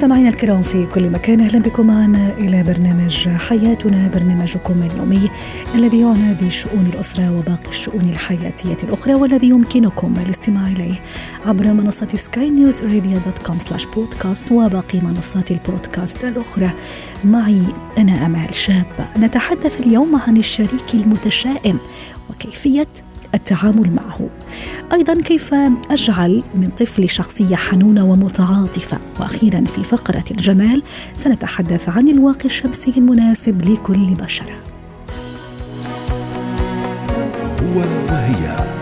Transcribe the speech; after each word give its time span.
مستمعينا 0.00 0.28
الكرام 0.28 0.62
في 0.62 0.86
كل 0.86 1.10
مكان 1.10 1.40
أهلا 1.40 1.58
بكم 1.58 1.86
معنا 1.86 2.32
إلى 2.38 2.62
برنامج 2.62 3.28
حياتنا 3.28 4.08
برنامجكم 4.08 4.82
اليومي 4.82 5.30
الذي 5.74 6.00
يعنى 6.00 6.34
بشؤون 6.42 6.86
الأسرة 6.86 7.38
وباقي 7.38 7.68
الشؤون 7.68 8.00
الحياتية 8.00 8.76
الأخرى 8.82 9.14
والذي 9.14 9.48
يمكنكم 9.48 10.14
الاستماع 10.26 10.66
إليه 10.66 11.02
عبر 11.46 11.72
منصة 11.72 12.08
سكاي 12.14 12.50
نيوز 12.50 12.82
ارابيا 12.82 13.20
dot 13.26 13.46
com 13.46 13.58
slash 13.58 13.86
بودكاست 13.86 14.52
وباقي 14.52 15.00
منصات 15.00 15.50
البودكاست 15.50 16.24
الأخرى. 16.24 16.70
معي 17.24 17.62
أنا 17.98 18.26
آمال 18.26 18.54
شاب. 18.54 19.08
نتحدث 19.18 19.80
اليوم 19.80 20.16
عن 20.16 20.36
الشريك 20.36 20.94
المتشائم 20.94 21.78
وكيفية 22.30 22.88
التعامل 23.34 23.90
معه. 23.90 24.28
أيضا 24.92 25.14
كيف 25.14 25.54
أجعل 25.90 26.42
من 26.54 26.68
طفلي 26.68 27.08
شخصية 27.08 27.56
حنونة 27.56 28.04
ومتعاطفة؟ 28.04 28.98
وأخيرا 29.20 29.64
في 29.64 29.84
فقرة 29.84 30.24
الجمال 30.30 30.82
سنتحدث 31.14 31.88
عن 31.88 32.08
الواقي 32.08 32.44
الشمسي 32.44 32.92
المناسب 32.96 33.70
لكل 33.70 34.14
بشره 34.14 34.62
هو 37.60 37.80
وهي. 38.10 38.79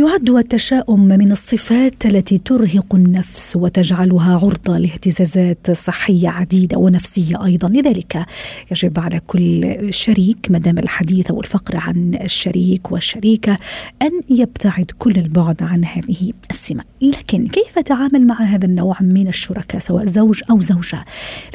يعد 0.00 0.30
التشاؤم 0.30 1.00
من 1.00 1.32
الصفات 1.32 2.06
التي 2.06 2.38
ترهق 2.38 2.94
النفس 2.94 3.56
وتجعلها 3.56 4.34
عرضة 4.34 4.78
لاهتزازات 4.78 5.70
صحية 5.70 6.28
عديدة 6.28 6.78
ونفسية 6.78 7.44
أيضا. 7.44 7.68
لذلك 7.68 8.26
يجب 8.70 8.98
على 8.98 9.20
كل 9.26 9.76
شريك 9.90 10.46
ما 10.50 10.58
دام 10.58 10.78
الحديث 10.78 11.30
أو 11.30 11.40
الفقره 11.40 11.78
عن 11.78 12.18
الشريك 12.22 12.92
والشريكة 12.92 13.58
أن 14.02 14.10
يبتعد 14.30 14.90
كل 14.98 15.16
البعد 15.16 15.62
عن 15.62 15.84
هذه 15.84 16.32
السمة. 16.50 16.84
لكن 17.02 17.46
كيف 17.46 17.78
اتعامل 17.78 18.26
مع 18.26 18.42
هذا 18.42 18.66
النوع 18.66 18.96
من 19.00 19.28
الشركاء 19.28 19.80
سواء 19.80 20.06
زوج 20.06 20.42
أو 20.50 20.60
زوجة؟ 20.60 21.04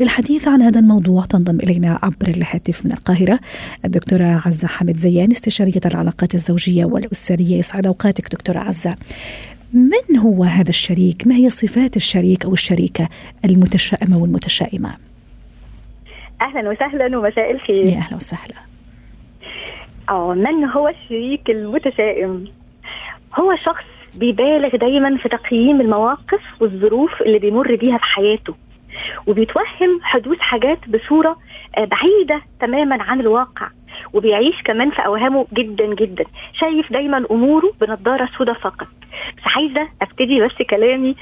للحديث 0.01 0.47
عن 0.47 0.61
هذا 0.61 0.79
الموضوع 0.79 1.25
تنضم 1.25 1.59
إلينا 1.59 1.99
عبر 2.03 2.27
الهاتف 2.27 2.85
من 2.85 2.91
القاهرة 2.91 3.39
الدكتورة 3.85 4.41
عزة 4.45 4.67
حامد 4.67 4.97
زيان 4.97 5.31
استشارية 5.31 5.81
العلاقات 5.85 6.35
الزوجية 6.35 6.85
والأسرية. 6.85 7.57
يسعد 7.57 7.87
أوقاتك 7.87 8.34
دكتورة 8.35 8.59
عزة 8.59 8.95
من 9.73 10.17
هو 10.17 10.43
هذا 10.43 10.69
الشريك؟ 10.69 11.27
ما 11.27 11.35
هي 11.35 11.49
صفات 11.49 11.95
الشريك 11.95 12.45
أو 12.45 12.53
الشريكة 12.53 13.09
المتشائمة 13.45 14.17
والمتشائمة؟ 14.17 14.95
أهلا 16.41 16.69
وسهلا 16.69 17.17
ومساء 17.17 17.51
الخير 17.51 17.85
يا 17.85 17.97
أهلا 17.97 18.15
وسهلا 18.15 18.55
آه 20.09 20.33
من 20.33 20.65
هو 20.65 20.87
الشريك 20.87 21.49
المتشائم 21.49 22.45
هو 23.39 23.55
شخص 23.55 23.83
بيبالغ 24.15 24.75
دايما 24.75 25.17
في 25.17 25.29
تقييم 25.29 25.81
المواقف 25.81 26.41
والظروف 26.59 27.21
اللي 27.21 27.39
بيمر 27.39 27.75
بيها 27.75 27.97
في 27.97 28.03
حياته 28.03 28.55
وبيتوهم 29.27 29.99
حدوث 30.01 30.39
حاجات 30.39 30.89
بصورة 30.89 31.37
آه، 31.77 31.85
بعيدة 31.85 32.41
تماما 32.59 33.03
عن 33.03 33.19
الواقع 33.19 33.69
وبيعيش 34.13 34.61
كمان 34.61 34.91
في 34.91 35.05
أوهامه 35.05 35.47
جدا 35.53 35.85
جدا. 35.95 36.25
شايف 36.53 36.91
دايما 36.93 37.25
أموره 37.31 37.71
بنضارة 37.81 38.29
سوداء 38.37 38.55
فقط. 38.55 38.87
بس 39.37 39.43
عايزة 39.55 39.87
أبتدي 40.01 40.41
بس 40.41 40.53
كلامي 40.69 41.15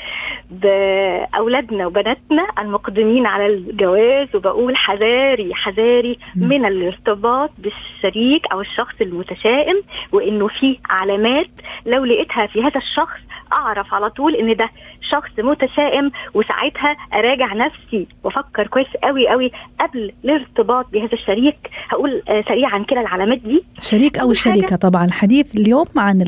بأولادنا 0.52 1.88
وبناتنا 1.88 2.48
المقدمين 2.60 3.26
على 3.26 3.46
الجواز 3.48 4.36
وبقول 4.36 4.76
حذاري 4.78 5.54
حذاري 5.54 6.18
من 6.36 6.66
الارتباط 6.66 7.50
بالشريك 7.58 8.48
أو 8.52 8.62
الشخص 8.62 8.96
المتشائم 9.02 9.82
وإنه 10.12 10.48
في 10.48 10.80
علامات 10.90 11.48
لو 11.86 12.06
لقيتها 12.06 12.46
في 12.48 12.64
هذا 12.64 12.78
الشخص 12.78 13.20
أعرف 13.54 13.94
على 13.94 14.10
طول 14.10 14.36
إن 14.36 14.56
ده 14.56 14.70
شخص 15.10 15.30
متشائم 15.40 16.12
وساعتها 16.34 16.96
أراجع 17.14 17.54
نفسي 17.54 18.08
وأفكر 18.24 18.68
كويس 18.68 18.88
قوي 19.04 19.28
قوي 19.28 19.52
قبل 19.80 20.12
الارتباط 20.26 20.86
بهذا 20.94 21.14
الشريك. 21.14 21.58
هقول 21.90 22.22
آه، 22.30 22.42
سريعا 22.48 22.80
كده 22.88 23.02
العلامات 23.02 23.38
دي 23.38 23.64
شريك 23.82 24.18
حاجة- 24.20 24.24
الشريكة 24.30 24.76
طبعا. 24.76 25.06
الحديث 25.06 25.56
اليوم 25.56 25.86
عن 25.98 26.22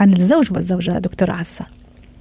عن 0.00 0.08
الزوج 0.08 0.52
والزوجة 0.52 0.90
دكتورة 0.98 1.32
عزة. 1.32 1.66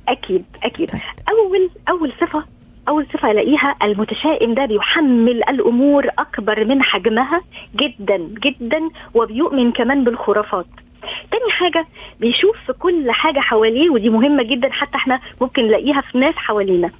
أكيد 0.09 0.43
أكيد. 0.63 0.89
طيب. 0.91 1.01
أول 1.29 1.69
أول 1.89 2.11
صفة 2.21 2.43
أول 2.87 3.05
صفة 3.13 3.31
ألاقيها 3.31 3.75
المتشائم 3.83 4.53
ده 4.53 4.65
بيحمل 4.65 5.43
الأمور 5.49 6.07
أكبر 6.19 6.65
من 6.65 6.83
حجمها 6.83 7.41
جدا 7.75 8.17
جدا 8.17 8.89
وبيؤمن 9.13 9.71
كمان 9.71 10.03
بالخرافات. 10.03 10.65
تاني 11.31 11.51
حاجة 11.51 11.85
بيشوف 12.19 12.55
في 12.67 12.73
كل 12.73 13.11
حاجة 13.11 13.39
حواليه 13.39 13.89
ودي 13.89 14.09
مهمة 14.09 14.43
جدا 14.43 14.69
حتى 14.71 14.97
إحنا 14.97 15.19
ممكن 15.41 15.63
نلاقيها 15.63 16.01
في 16.01 16.17
ناس 16.17 16.35
حوالينا. 16.35 16.91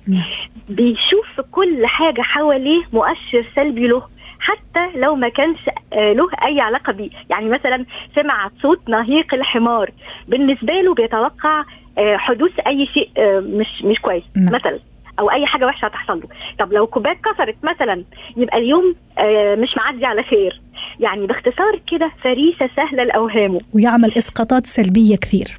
بيشوف 0.69 1.25
في 1.35 1.41
كل 1.51 1.85
حاجة 1.85 2.21
حواليه 2.21 2.81
مؤشر 2.93 3.45
سلبي 3.55 3.87
له 3.87 4.03
حتى 4.39 4.91
لو 4.95 5.15
ما 5.15 5.29
كانش 5.29 5.59
آه، 5.93 6.13
له 6.13 6.27
أي 6.45 6.61
علاقة 6.61 6.93
بيه 6.93 7.09
يعني 7.29 7.49
مثلا 7.49 7.85
سمع 8.15 8.49
صوت 8.61 8.89
نهيق 8.89 9.33
الحمار 9.33 9.91
بالنسبة 10.27 10.73
له 10.73 10.93
بيتوقع 10.93 11.63
آه، 11.97 12.17
حدوث 12.17 12.59
أي 12.67 12.85
شيء 12.85 13.09
آه، 13.17 13.39
مش 13.39 13.81
مش 13.83 13.99
كويس 13.99 14.23
نعم. 14.35 14.55
مثلا 14.55 14.79
أو 15.21 15.31
أي 15.31 15.45
حاجة 15.45 15.65
وحشة 15.65 15.85
هتحصل 15.85 16.19
له. 16.19 16.27
طب 16.59 16.73
لو 16.73 16.87
كوباية 16.87 17.13
كسرت 17.25 17.55
مثلا 17.63 18.03
يبقى 18.37 18.57
اليوم 18.57 18.95
آه، 19.17 19.55
مش 19.55 19.77
معدي 19.77 20.05
على 20.05 20.23
خير. 20.23 20.61
يعني 20.99 21.27
باختصار 21.27 21.79
كده 21.91 22.11
فريسة 22.23 22.69
سهلة 22.75 23.03
لأوهامه. 23.03 23.59
ويعمل 23.73 24.11
إسقاطات 24.17 24.65
سلبية 24.65 25.15
كثير. 25.15 25.57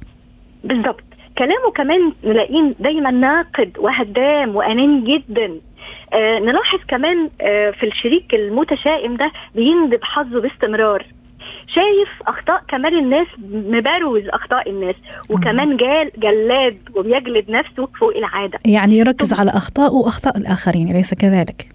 بالظبط 0.63 1.03
كلامه 1.37 1.71
كمان 1.75 2.13
نلاقيه 2.23 2.73
دايما 2.79 3.11
ناقد 3.11 3.77
وهدام 3.77 4.55
وأناني 4.55 5.17
جدا. 5.17 5.55
آه 6.13 6.39
نلاحظ 6.39 6.79
كمان 6.87 7.29
آه 7.41 7.71
في 7.71 7.85
الشريك 7.85 8.33
المتشائم 8.33 9.15
ده 9.17 9.31
بيندب 9.55 10.03
حظه 10.03 10.41
باستمرار. 10.41 11.05
شايف 11.67 12.09
أخطاء 12.27 12.63
كمان 12.67 12.97
الناس 12.97 13.27
مبروز 13.51 14.27
أخطاء 14.27 14.69
الناس. 14.69 14.95
وكمان 15.29 15.77
جال 15.77 16.11
جلاد 16.17 16.89
وبيجلد 16.95 17.51
نفسه 17.51 17.87
فوق 17.99 18.15
العادة. 18.15 18.59
يعني 18.65 18.97
يركز 18.97 19.33
على 19.33 19.51
أخطاء 19.51 19.93
وأخطاء 19.93 20.37
الآخرين 20.37 20.91
أليس 20.91 21.13
كذلك؟ 21.13 21.67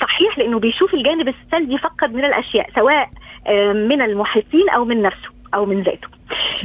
صحيح 0.00 0.38
لأنه 0.38 0.58
بيشوف 0.58 0.94
الجانب 0.94 1.28
السلبي 1.28 1.78
فقط 1.78 2.10
من 2.12 2.24
الأشياء 2.24 2.70
سواء 2.74 3.08
من 3.72 4.02
المحيطين 4.02 4.68
أو 4.68 4.84
من 4.84 5.02
نفسه 5.02 5.28
أو 5.54 5.66
من 5.66 5.82
ذاته. 5.82 6.08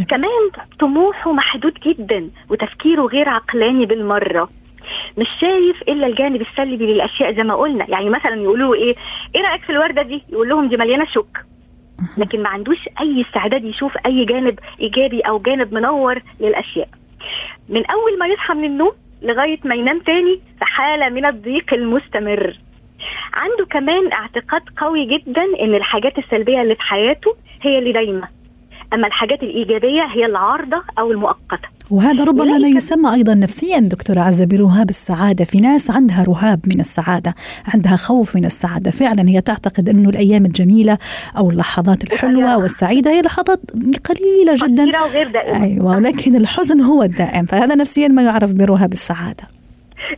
كمان 0.10 0.50
طموحه 0.80 1.32
محدود 1.34 1.74
جدا 1.86 2.30
وتفكيره 2.50 3.02
غير 3.02 3.30
عقلاني 3.30 3.86
بالمرة. 3.86 4.50
مش 5.18 5.28
شايف 5.42 5.82
إلا 5.82 6.08
الجانب 6.08 6.42
السلبي 6.42 6.86
للأشياء 6.86 7.36
زي 7.36 7.44
ما 7.44 7.56
قلنا. 7.56 7.86
يعني 7.90 8.10
مثلا 8.10 8.36
يقولوا 8.36 8.76
إيه 8.76 8.96
إيه 9.36 9.42
رأيك 9.42 9.64
في 9.64 9.70
الوردة 9.70 10.02
دي؟ 10.02 10.24
يقول 10.30 10.50
لهم 10.50 10.70
دي 10.70 10.78
مليانة 10.78 11.06
شوك 11.06 11.38
لكن 12.18 12.44
ما 12.44 12.50
عندوش 12.50 12.90
أي 13.02 13.22
استعداد 13.22 13.63
يشوف 13.66 13.97
أي 14.06 14.25
جانب 14.25 14.59
إيجابي 14.80 15.22
أو 15.22 15.40
جانب 15.40 15.74
منور 15.74 16.22
للأشياء. 16.40 16.90
من 17.69 17.85
أول 17.85 18.19
ما 18.19 18.28
يصحى 18.28 18.53
من 18.53 18.63
النوم 18.63 18.91
لغاية 19.22 19.59
ما 19.66 19.75
ينام 19.75 20.00
تاني 20.00 20.41
في 20.59 20.66
حالة 20.66 21.09
من 21.09 21.25
الضيق 21.25 21.74
المستمر. 21.74 22.57
عنده 23.34 23.66
كمان 23.66 24.12
اعتقاد 24.12 24.62
قوي 24.78 25.06
جدا 25.06 25.44
إن 25.62 25.75
الحاجات 25.75 26.18
السلبية 26.18 26.62
اللي 26.62 26.75
في 26.75 26.81
حياته 26.81 27.36
هي 27.62 27.80
اللي 27.80 27.91
دايمة. 27.91 28.37
أما 28.94 29.08
الحاجات 29.08 29.44
الإيجابية 29.44 30.04
هي 30.04 30.25
العارضة 30.25 30.81
أو 31.00 31.12
المؤقتة. 31.12 31.68
وهذا 31.92 32.24
ربما 32.24 32.57
ما 32.57 32.68
يسمى 32.68 33.13
أيضا 33.13 33.34
نفسيا 33.34 33.80
دكتورة 33.80 34.19
عزه 34.19 34.45
برهاب 34.45 34.89
السعادة، 34.89 35.45
في 35.45 35.57
ناس 35.57 35.92
عندها 35.92 36.24
رهاب 36.24 36.60
من 36.68 36.80
السعادة، 36.80 37.36
عندها 37.74 37.95
خوف 37.95 38.36
من 38.36 38.45
السعادة، 38.45 38.92
فعلا 38.92 39.30
هي 39.30 39.42
تعتقد 39.42 39.89
انه 39.89 40.10
الأيام 40.10 40.45
الجميلة 40.45 40.98
أو 41.38 41.50
اللحظات 41.50 42.04
الحلوة 42.04 42.45
صحيح. 42.45 42.57
والسعيدة 42.57 43.12
هي 43.12 43.22
لحظات 43.22 43.60
قليلة 44.10 44.54
جدا. 44.68 45.01
وغير 45.01 45.31
دائمة. 45.31 45.66
أيوه 45.66 45.86
ولكن 45.86 46.36
الحزن 46.36 46.81
هو 46.81 47.04
الدائم، 47.04 47.45
فهذا 47.45 47.75
نفسيا 47.75 48.07
ما 48.07 48.22
يعرف 48.22 48.51
برهاب 48.51 48.94
السعادة. 48.94 49.44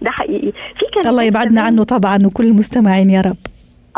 ده 0.01 0.12
حقيقي. 0.12 0.51
في 0.51 0.86
كلمات 0.94 1.07
الله 1.07 1.24
يبعدنا 1.24 1.62
عنه 1.62 1.83
طبعا 1.83 2.25
وكل 2.25 2.45
المستمعين 2.45 3.10
يا 3.10 3.21
رب. 3.21 3.38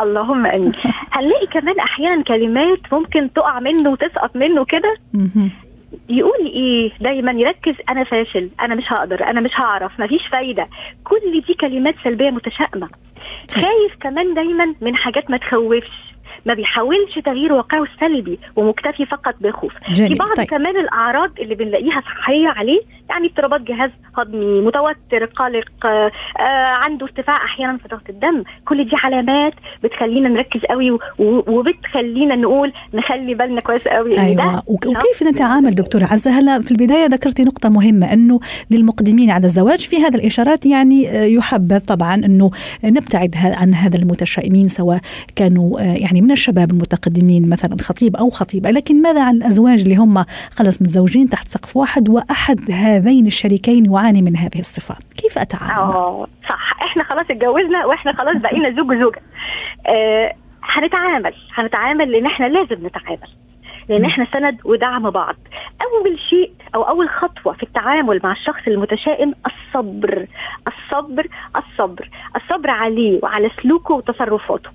اللهم 0.03 0.45
آمين 0.45 0.71
هنلاقي 1.13 1.47
كمان 1.47 1.79
أحيانا 1.79 2.23
كلمات 2.23 2.79
ممكن 2.93 3.33
تقع 3.33 3.59
منه 3.59 3.89
وتسقط 3.89 4.35
منه 4.35 4.65
كده. 4.65 4.97
يقول 6.09 6.45
إيه 6.45 6.91
دايما 7.01 7.31
يركز 7.31 7.75
أنا 7.89 8.03
فاشل 8.03 8.49
أنا 8.61 8.75
مش 8.75 8.83
هقدر 8.87 9.23
أنا 9.23 9.41
مش 9.41 9.51
هعرف 9.55 9.99
مفيش 9.99 10.27
فايدة 10.27 10.67
كل 11.03 11.41
دي 11.47 11.53
كلمات 11.53 11.95
سلبية 12.03 12.29
متشائمة. 12.29 12.89
خايف 13.53 13.95
كمان 14.01 14.33
دايما 14.33 14.75
من 14.81 14.95
حاجات 14.95 15.31
ما 15.31 15.37
تخوفش. 15.37 16.11
ما 16.45 16.53
بيحاولش 16.53 17.19
تغيير 17.25 17.53
واقعه 17.53 17.83
السلبي 17.83 18.39
ومكتفي 18.55 19.05
فقط 19.05 19.35
بالخوف. 19.41 19.73
في 19.95 20.13
بعض 20.15 20.27
طيب. 20.37 20.47
كمان 20.47 20.77
الأعراض 20.77 21.31
اللي 21.39 21.55
بنلاقيها 21.55 22.01
صحية 22.01 22.47
عليه 22.47 22.81
يعني 23.09 23.27
اضطرابات 23.27 23.61
جهاز 23.61 23.89
هضمي 24.17 24.61
متوتر 24.61 25.25
قلق 25.25 25.85
آه 25.85 26.11
عنده 26.83 27.05
ارتفاع 27.05 27.45
أحيانا 27.45 27.77
في 27.77 27.87
ضغط 27.87 28.09
الدم. 28.09 28.43
كل 28.65 28.83
دي 28.83 28.95
علامات 29.03 29.53
بتخلينا 29.83 30.29
نركز 30.29 30.59
قوي 30.69 30.91
و- 30.91 30.99
و- 31.19 31.43
وبتخلينا 31.47 32.35
نقول 32.35 32.73
نخلي 32.93 33.33
بالنا 33.35 33.61
كويس 33.61 33.87
قوي 33.87 34.15
ده 34.15 34.21
أيوه 34.21 34.55
وك- 34.67 34.85
وكيف 34.85 35.23
نتعامل 35.31 35.71
دكتورة 35.75 36.03
عزة؟ 36.11 36.31
هلا 36.39 36.61
في 36.61 36.71
البداية 36.71 37.05
ذكرتي 37.05 37.43
نقطة 37.43 37.69
مهمة 37.69 38.13
إنه 38.13 38.39
للمقدمين 38.71 39.31
على 39.31 39.45
الزواج 39.45 39.79
في 39.79 39.97
هذا 39.97 40.15
الإشارات 40.19 40.65
يعني 40.65 41.09
آه، 41.09 41.23
يحبذ 41.25 41.79
طبعا 41.79 42.15
إنه 42.15 42.51
نبتعد 42.83 43.30
ه- 43.35 43.55
عن 43.55 43.73
هذا 43.73 43.97
المتشائمين 43.97 44.67
سواء 44.67 44.99
كانوا 45.35 45.79
آه، 45.79 45.83
يعني 45.83 46.21
من 46.21 46.31
الشباب 46.31 46.71
المتقدمين 46.71 47.49
مثلا 47.49 47.77
خطيب 47.81 48.15
أو 48.15 48.29
خطيبة. 48.29 48.71
لكن 48.71 49.01
ماذا 49.01 49.23
عن 49.23 49.35
الأزواج 49.35 49.81
اللي 49.81 49.95
هم 49.95 50.25
خلص 50.51 50.81
متزوجين 50.81 51.29
تحت 51.29 51.47
سقف 51.47 51.77
واحد 51.77 52.09
وأحد 52.09 52.71
هذين 52.71 53.27
الشريكين 53.27 53.91
يعاني 53.91 54.21
من 54.21 54.37
هذه 54.37 54.59
الصفة؟ 54.59 54.95
كيف 55.17 55.37
أتعامل؟ 55.37 55.71
آه 55.93 56.27
صح. 56.49 56.73
إحنا 56.83 57.03
خلاص 57.03 57.25
اتجوزنا 57.29 57.85
وإحنا 57.85 58.11
خلاص 58.11 58.37
بقينا 58.41 58.69
زوج 58.69 58.89
وزوجة. 58.91 59.21
آه 59.87 60.33
هنتعامل. 60.63 61.33
هنتعامل 61.53 62.11
لأن 62.11 62.25
إحنا 62.25 62.45
لازم 62.45 62.87
نتعامل. 62.87 63.27
لأن 63.91 64.05
إحنا 64.05 64.27
سند 64.33 64.61
ودعم 64.65 65.09
بعض. 65.09 65.35
أول 65.81 66.19
شيء 66.29 66.51
أو 66.75 66.83
أول 66.83 67.09
خطوة 67.09 67.53
في 67.53 67.63
التعامل 67.63 68.19
مع 68.23 68.31
الشخص 68.31 68.67
المتشائم 68.67 69.33
الصبر. 69.45 70.27
الصبر 70.67 71.27
الصبر. 71.55 72.09
الصبر 72.35 72.69
عليه 72.69 73.19
وعلى 73.23 73.49
سلوكه 73.63 73.93
وتصرفاته. 73.93 74.69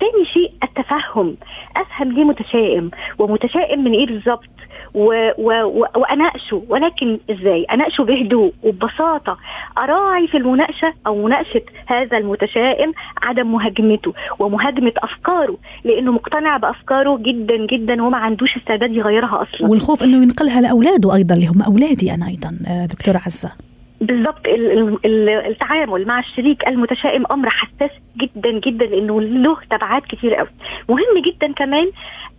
تاني 0.00 0.24
شيء 0.24 0.52
التفهم. 0.62 1.36
أفهم 1.76 2.12
ليه 2.12 2.24
متشائم. 2.24 2.90
ومتشائم 3.18 3.84
من 3.84 3.92
إيه 3.92 4.06
بالظبط؟ 4.06 4.59
و- 4.94 5.30
و- 5.38 5.62
و- 5.64 5.86
واناقشه 5.96 6.62
ولكن 6.68 7.18
إزاي؟ 7.30 7.64
اناقشه 7.64 8.04
بهدوء 8.04 8.52
وببساطة. 8.62 9.38
أراعي 9.78 10.26
في 10.28 10.36
المناقشة 10.36 10.92
أو 11.06 11.24
مناقشة 11.26 11.62
هذا 11.86 12.18
المتشائم 12.18 12.92
عدم 13.22 13.52
مهاجمته 13.52 14.12
ومهاجمة 14.38 14.92
أفكاره 14.98 15.56
لأنه 15.84 16.12
مقتنع 16.12 16.56
بأفكاره 16.56 17.16
جدا 17.22 17.66
جدا 17.66 18.02
وما 18.02 18.16
عندوش 18.18 18.56
استعداد 18.56 18.92
يغيرها 18.94 19.42
أصلا. 19.42 19.68
والخوف 19.70 20.02
إنه 20.02 20.22
ينقلها 20.22 20.60
لأولاده 20.60 21.14
أيضا 21.14 21.34
اللي 21.34 21.46
هم 21.46 21.62
أولادي 21.62 22.14
أنا 22.14 22.26
أيضا 22.28 22.58
آه، 22.68 22.86
دكتورة 22.86 23.20
عزة. 23.26 23.52
بالضبط. 24.00 24.46
ال- 24.46 24.72
ال- 24.78 24.98
ال- 25.04 25.28
التعامل 25.28 26.06
مع 26.06 26.18
الشريك 26.18 26.68
المتشائم 26.68 27.24
أمر 27.30 27.48
حساس 27.50 27.90
جدا 28.16 28.50
جدا 28.58 28.86
لأنه 28.86 29.20
له 29.20 29.56
تبعات 29.70 30.02
كتير 30.06 30.34
قوي. 30.34 30.48
مهم 30.88 31.22
جدا 31.26 31.52
كمان 31.52 31.86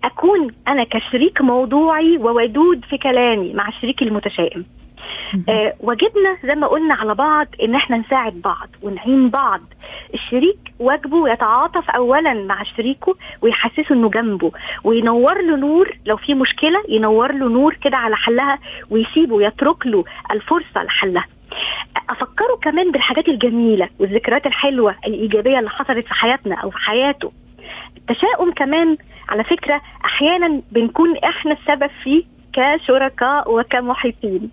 أكون 0.04 0.48
أنا 0.68 0.84
كشريك 0.84 1.42
موضوعي 1.42 2.18
وودود 2.18 2.86
في 2.86 2.98
كلامي 2.98 3.54
مع 3.54 3.68
الشريك 3.68 4.02
المتشائم. 4.02 4.66
آه 5.50 5.74
واجبنا 5.80 6.38
زي 6.44 6.56
ما 6.56 6.68
قلنا 6.68 6.94
على 6.94 7.16
بعض 7.16 7.48
إن 7.64 7.76
إحنا 7.76 7.98
نساعد 7.98 8.34
بعض 8.34 8.70
ونعين 8.82 9.30
بعض. 9.30 9.62
الشريك 10.14 10.58
واجبه 10.80 11.30
يتعاطف 11.30 11.90
اولا 11.90 12.34
مع 12.34 12.64
شريكه 12.64 13.16
ويحسسه 13.42 13.96
إنه 13.96 14.10
جنبه 14.10 14.52
وينور 14.84 15.42
له 15.42 15.56
نور 15.58 15.98
لو 16.06 16.18
في 16.18 16.34
مشكلة 16.34 16.84
ينور 16.90 17.32
له 17.32 17.50
نور 17.50 17.74
كده 17.74 17.98
على 17.98 18.16
حلها 18.16 18.60
ويسيبه 18.90 19.42
يترك 19.44 19.88
له 19.88 20.04
الفرصة 20.32 20.84
لحلها. 20.84 21.26
أفكره 22.10 22.56
كمان 22.62 22.92
بالحاجات 22.92 23.28
الجميلة 23.28 23.90
والذكريات 24.00 24.46
الحلوة 24.46 24.96
الإيجابية 25.08 25.60
اللي 25.60 25.70
حصلت 25.70 26.08
في 26.08 26.14
حياتنا 26.14 26.56
أو 26.56 26.70
في 26.70 26.78
حياته. 26.78 27.32
التشاؤم 27.98 28.52
كمان 28.52 28.98
على 29.30 29.44
فكرة 29.44 29.82
أحيانا 30.06 30.62
بنكون 30.72 31.18
إحنا 31.18 31.52
السبب 31.54 31.90
فيه 32.04 32.24
كشركاء 32.54 33.52
وكمحيطين 33.60 34.50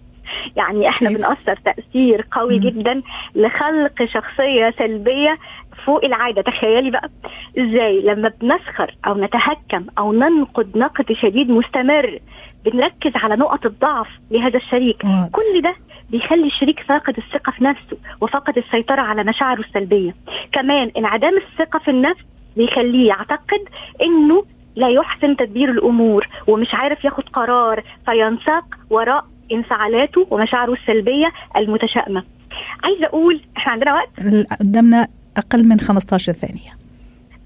يعني 0.56 0.88
إحنا 0.88 1.08
كيف؟ 1.08 1.18
بنأثر 1.18 1.56
تأثير 1.56 2.26
قوي 2.32 2.58
مم. 2.58 2.68
جدا 2.68 3.02
لخلق 3.34 4.04
شخصية 4.04 4.74
سلبية 4.78 5.38
فوق 5.84 6.04
العادة 6.04 6.42
تخيلي 6.42 6.90
بقى 6.90 7.10
إزاي 7.58 8.00
لما 8.00 8.32
بنسخر 8.40 8.94
أو 9.06 9.14
نتهكم 9.24 9.86
أو 9.98 10.12
ننقد 10.12 10.76
نقد 10.78 11.12
شديد 11.12 11.50
مستمر 11.50 12.18
بنركز 12.64 13.12
على 13.14 13.36
نقط 13.36 13.66
الضعف 13.66 14.08
لهذا 14.30 14.56
الشريك 14.56 15.04
آه. 15.04 15.30
كل 15.32 15.62
ده 15.62 15.74
بيخلي 16.10 16.46
الشريك 16.46 16.80
فاقد 16.80 17.16
الثقة 17.18 17.52
في 17.52 17.64
نفسه 17.64 17.96
وفاقد 18.20 18.58
السيطرة 18.58 19.00
على 19.00 19.24
مشاعره 19.24 19.60
السلبية 19.60 20.14
كمان 20.52 20.90
انعدام 20.96 21.36
الثقة 21.36 21.78
في 21.78 21.90
النفس 21.90 22.20
بيخليه 22.56 23.08
يعتقد 23.08 23.68
إنه 24.02 24.44
لا 24.78 24.88
يحسن 24.88 25.36
تدبير 25.36 25.70
الأمور 25.70 26.28
ومش 26.46 26.68
عارف 26.72 27.04
ياخد 27.04 27.28
قرار 27.28 27.84
فينساق 28.06 28.64
وراء 28.90 29.24
انفعالاته 29.52 30.26
ومشاعره 30.30 30.72
السلبية 30.72 31.32
المتشائمة. 31.56 32.22
عايزة 32.84 33.06
أقول 33.06 33.40
إحنا 33.56 33.72
عندنا 33.72 33.94
وقت 33.94 34.08
قدامنا 34.60 35.06
أقل 35.36 35.68
من 35.68 35.80
15 35.80 36.32
ثانية 36.32 36.70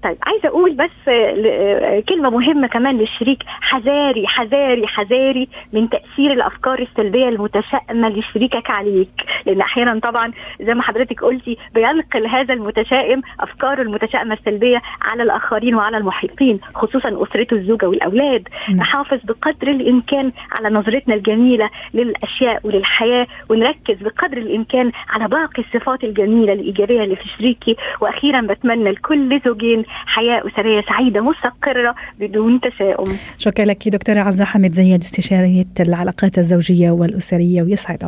طيب 0.03 0.17
عايزة 0.23 0.47
أقول 0.49 0.73
بس 0.73 0.89
آه، 1.07 1.35
آه، 1.45 1.99
كلمة 1.99 2.29
مهمة 2.29 2.67
كمان 2.67 2.97
للشريك 2.97 3.43
حذاري 3.47 4.27
حذاري 4.27 4.87
حذاري 4.87 5.47
من 5.73 5.89
تأثير 5.89 6.31
الأفكار 6.31 6.79
السلبية 6.79 7.29
المتشائمة 7.29 8.09
لشريكك 8.09 8.69
عليك. 8.69 9.09
لأن 9.45 9.61
أحيانا 9.61 9.99
طبعا 9.99 10.31
زي 10.61 10.73
ما 10.73 10.81
حضرتك 10.81 11.23
قلتي 11.23 11.57
بينقل 11.73 12.27
هذا 12.27 12.53
المتشائم 12.53 13.21
أفكاره 13.39 13.81
المتشائمة 13.81 14.33
السلبية 14.33 14.81
على 15.01 15.23
الآخرين 15.23 15.75
وعلى 15.75 15.97
المحيطين 15.97 16.59
خصوصا 16.75 17.23
اسرته 17.23 17.53
الزوجة 17.53 17.85
والأولاد. 17.85 18.47
نعم. 18.69 18.77
نحافظ 18.77 19.19
بقدر 19.23 19.67
الإمكان 19.67 20.31
على 20.51 20.69
نظرتنا 20.69 21.15
الجميلة 21.15 21.69
للأشياء 21.93 22.59
وللحياة 22.63 23.27
ونركز 23.49 23.97
بقدر 24.01 24.37
الإمكان 24.37 24.91
على 25.09 25.27
باقي 25.27 25.63
الصفات 25.63 26.03
الجميلة 26.03 26.53
الإيجابية 26.53 27.03
اللي 27.03 27.15
في 27.15 27.29
شريكي. 27.37 27.75
وأخيرا 28.01 28.41
بتمنى 28.41 28.91
لكل 28.91 29.39
زوجين 29.45 29.85
حياة 30.05 30.43
اسريه 30.47 30.81
سعيدة 30.81 31.21
مستقره 31.21 31.95
بدون 32.19 32.59
تشاؤم 32.61 33.17
شكرا 33.37 33.65
لك 33.65 33.89
دكتورة 33.89 34.19
عزة 34.19 34.45
حمد 34.45 34.73
زياد 34.73 35.01
استشارية 35.01 35.65
العلاقات 35.79 36.37
الزوجية 36.37 36.91
والأسرية 36.91 37.61
ويسعد 37.61 38.03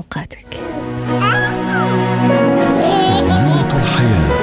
الحياة. 3.74 4.36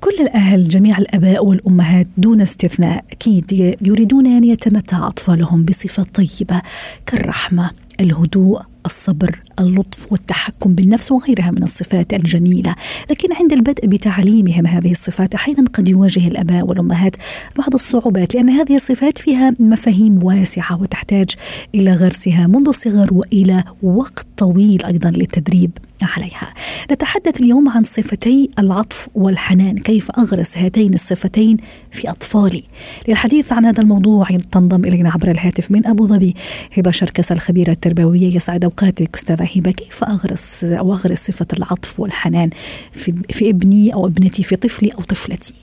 كل 0.00 0.22
الأهل 0.22 0.68
جميع 0.68 0.98
الآباء 0.98 1.46
والأمهات 1.46 2.06
دون 2.16 2.40
استثناء 2.40 3.04
أكيد 3.12 3.76
يريدون 3.82 4.26
أن 4.26 4.44
يتمتع 4.44 5.06
أطفالهم 5.06 5.64
بصفات 5.64 6.06
طيبة 6.06 6.62
كالرحمة 7.06 7.70
الهدوء 8.00 8.62
الصبر 8.86 9.38
اللطف 9.60 10.12
والتحكم 10.12 10.74
بالنفس 10.74 11.12
وغيرها 11.12 11.50
من 11.50 11.62
الصفات 11.62 12.12
الجميلة، 12.12 12.74
لكن 13.10 13.32
عند 13.32 13.52
البدء 13.52 13.86
بتعليمهم 13.86 14.66
هذه 14.66 14.92
الصفات 14.92 15.34
أحيانا 15.34 15.68
قد 15.72 15.88
يواجه 15.88 16.28
الأباء 16.28 16.66
والأمهات 16.66 17.16
بعض 17.58 17.74
الصعوبات 17.74 18.34
لأن 18.34 18.50
هذه 18.50 18.76
الصفات 18.76 19.18
فيها 19.18 19.54
مفاهيم 19.58 20.22
واسعة 20.22 20.82
وتحتاج 20.82 21.30
إلى 21.74 21.92
غرسها 21.92 22.46
منذ 22.46 22.68
الصغر 22.68 23.14
وإلى 23.14 23.64
وقت 23.82 24.26
طويل 24.36 24.84
أيضا 24.84 25.10
للتدريب 25.10 25.70
عليها. 26.02 26.54
نتحدث 26.92 27.42
اليوم 27.42 27.68
عن 27.68 27.84
صفتي 27.84 28.50
العطف 28.58 29.08
والحنان، 29.14 29.78
كيف 29.78 30.10
أغرس 30.10 30.58
هاتين 30.58 30.94
الصفتين 30.94 31.56
في 31.90 32.10
أطفالي. 32.10 32.64
للحديث 33.08 33.52
عن 33.52 33.64
هذا 33.64 33.82
الموضوع 33.82 34.28
تنضم 34.52 34.84
إلينا 34.84 35.10
عبر 35.10 35.30
الهاتف 35.30 35.70
من 35.70 35.86
أبو 35.86 36.06
ظبي 36.06 36.34
هبة 36.76 36.90
شركس 36.90 37.32
الخبيرة 37.32 37.72
التربوية 37.72 38.36
يسعد 38.36 38.64
اوقاتك 38.70 39.14
استاذه 39.14 39.48
هبه، 39.56 39.70
كيف 39.70 40.04
اغرس 40.04 40.64
أو 40.64 40.92
اغرس 40.92 41.30
صفة 41.30 41.46
العطف 41.58 42.00
والحنان 42.00 42.50
في 42.92 43.12
في 43.30 43.50
ابني 43.50 43.94
أو 43.94 44.06
ابنتي 44.06 44.42
في 44.42 44.56
طفلي 44.56 44.90
أو 44.98 45.02
طفلتي؟ 45.02 45.54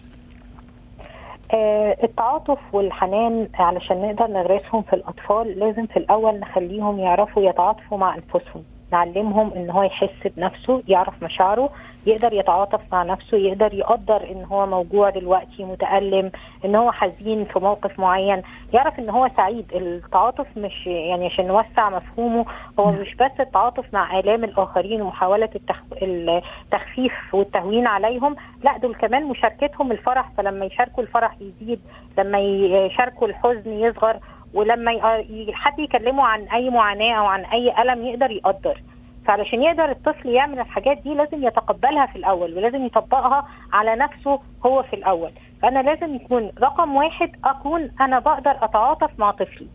آه، 1.53 1.97
التعاطف 2.03 2.59
والحنان 2.73 3.47
علشان 3.53 4.01
نقدر 4.01 4.27
نغرسهم 4.27 4.81
في 4.81 4.93
الأطفال 4.93 5.59
لازم 5.59 5.85
في 5.85 5.97
الأول 5.97 6.39
نخليهم 6.39 6.99
يعرفوا 6.99 7.49
يتعاطفوا 7.49 7.97
مع 7.97 8.15
أنفسهم 8.15 8.63
نعلمهم 8.91 9.53
إن 9.53 9.70
هو 9.70 9.84
يحس 9.84 10.27
بنفسه 10.38 10.84
يعرف 10.88 11.24
مشاعره 11.24 11.70
يقدر 12.06 12.34
يتعاطف 12.34 12.94
مع 12.94 13.03
نفسه 13.03 13.38
يقدر 13.38 13.74
يقدر 13.74 14.32
إن 14.32 14.44
هو 14.44 14.65
موجوع 14.65 15.10
دلوقتي 15.10 15.63
متألم 15.65 16.32
إن 16.65 16.75
هو 16.75 16.91
حزين 16.91 17.46
في 17.46 17.60
موقف 17.60 18.00
معين. 18.00 18.41
يعرف 18.74 19.00
إن 19.00 19.10
هو 19.10 19.29
سعيد. 19.38 19.74
التعاطف 19.74 20.48
مش 20.58 20.88
يعني 20.88 21.25
عشان 21.25 21.48
نوسع 21.48 21.89
مفهومه 21.89 22.46
هو 22.79 22.91
نعم. 22.91 23.01
مش 23.01 23.15
بس 23.15 23.32
التعاطف 23.39 23.94
مع 23.94 24.20
آلام 24.20 24.44
الآخرين 24.44 25.01
ومحاولة 25.01 25.50
التخ... 25.56 25.82
التخفيف 26.01 27.13
والتهوين 27.34 27.88
عليهم 27.88 28.36
لا 28.63 28.77
دول 28.77 28.96
كمان 28.96 29.24
مشاركتهم 29.25 29.91
الفرح. 29.91 30.29
فلما 30.38 30.65
يشاركوا 30.65 31.03
الفرح 31.03 31.36
يزيد 31.41 31.79
لما 32.17 32.39
يشاركوا 32.39 33.27
الحزن 33.27 33.74
يصغر 33.74 34.20
ولما 34.57 34.91
ي- 34.91 35.53
حد 35.53 35.79
يكلمه 35.79 36.23
عن 36.23 36.41
أي 36.41 36.69
معاناة 36.69 37.13
أو 37.13 37.25
عن 37.25 37.45
أي 37.45 37.81
ألم 37.81 38.05
يقدر 38.05 38.31
يقدر. 38.31 38.81
فعلشان 39.25 39.63
يقدر 39.63 39.91
الطفل 39.91 40.29
يعمل 40.29 40.59
الحاجات 40.59 40.97
دي 40.97 41.13
لازم 41.13 41.47
يتقبلها 41.47 42.05
في 42.05 42.15
الأول 42.15 42.57
ولازم 42.57 42.85
يطبقها 42.85 43.47
على 43.73 43.95
نفسه 43.95 44.39
هو 44.65 44.83
في 44.83 44.95
الأول. 44.95 45.31
فأنا 45.61 45.79
لازم 45.79 46.15
يكون 46.15 46.51
رقم 46.61 46.95
واحد 46.95 47.31
أكون 47.45 47.91
أنا 48.01 48.19
بقدر 48.19 48.51
أتعاطف 48.61 49.09
مع 49.19 49.31
طفلي. 49.31 49.67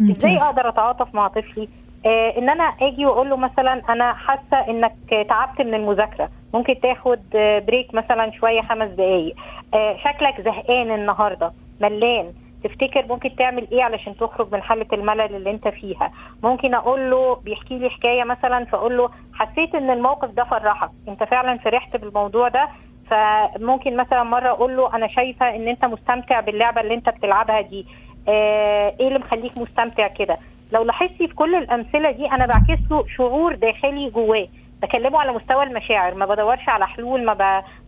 إزاي 0.00 0.36
أقدر 0.36 0.68
أتعاطف 0.68 1.14
مع 1.14 1.28
طفلي؟ 1.28 1.68
آه 2.06 2.38
إن 2.38 2.48
أنا 2.48 2.64
آجي 2.64 3.06
واقول 3.06 3.30
له 3.30 3.36
مثلا 3.36 3.82
أنا 3.88 4.12
حاسة 4.14 4.70
إنك 4.70 4.94
تعبت 5.28 5.60
من 5.60 5.74
المذاكرة. 5.74 6.28
ممكن 6.54 6.80
تاخد 6.80 7.18
بريك 7.66 7.94
مثلا 7.94 8.30
شوية 8.30 8.60
خمس 8.62 8.88
دقائق 8.90 9.34
آه 9.74 9.96
شكلك 9.96 10.40
زهقان 10.40 10.90
النهارده. 10.94 11.52
ملان. 11.80 12.32
تفتكر 12.64 13.06
ممكن 13.08 13.36
تعمل 13.36 13.66
إيه 13.72 13.82
علشان 13.82 14.16
تخرج 14.16 14.52
من 14.52 14.62
حالة 14.62 14.86
الملل 14.92 15.36
اللي 15.36 15.50
أنت 15.50 15.68
فيها؟ 15.68 16.12
ممكن 16.42 16.74
أقول 16.74 17.10
له 17.10 17.34
بيحكي 17.34 17.78
لي 17.78 17.90
حكاية 17.90 18.24
مثلا 18.24 18.64
فأقول 18.64 18.96
له 18.96 19.10
حسيت 19.34 19.74
إن 19.74 19.90
الموقف 19.90 20.30
ده 20.30 20.44
فرحك 20.44 20.90
أنت 21.08 21.24
فعلا 21.24 21.58
فرحت 21.58 21.96
بالموضوع 21.96 22.48
ده 22.48 22.68
فممكن 23.10 23.96
مثلا 23.96 24.22
مرة 24.22 24.48
أقول 24.48 24.76
له 24.76 24.96
أنا 24.96 25.08
شايفة 25.08 25.56
إن 25.56 25.68
أنت 25.68 25.84
مستمتع 25.84 26.40
باللعبة 26.40 26.80
اللي 26.80 26.94
أنت 26.94 27.08
بتلعبها 27.08 27.60
دي. 27.60 27.86
آه 28.28 28.94
إيه 29.00 29.08
اللي 29.08 29.18
مخليك 29.18 29.58
مستمتع 29.58 30.06
كده؟ 30.08 30.38
لو 30.72 30.82
لاحظتي 30.82 31.28
في 31.28 31.34
كل 31.34 31.54
الأمثلة 31.54 32.10
دي 32.10 32.26
أنا 32.26 32.46
بعكس 32.46 32.90
له 32.90 33.04
شعور 33.16 33.54
داخلي 33.54 34.10
جواه. 34.10 34.46
بكلمه 34.82 35.20
على 35.20 35.32
مستوى 35.32 35.62
المشاعر 35.64 36.14
ما 36.14 36.26
بدورش 36.26 36.68
على 36.68 36.86
حلول 36.86 37.24
ما. 37.24 37.34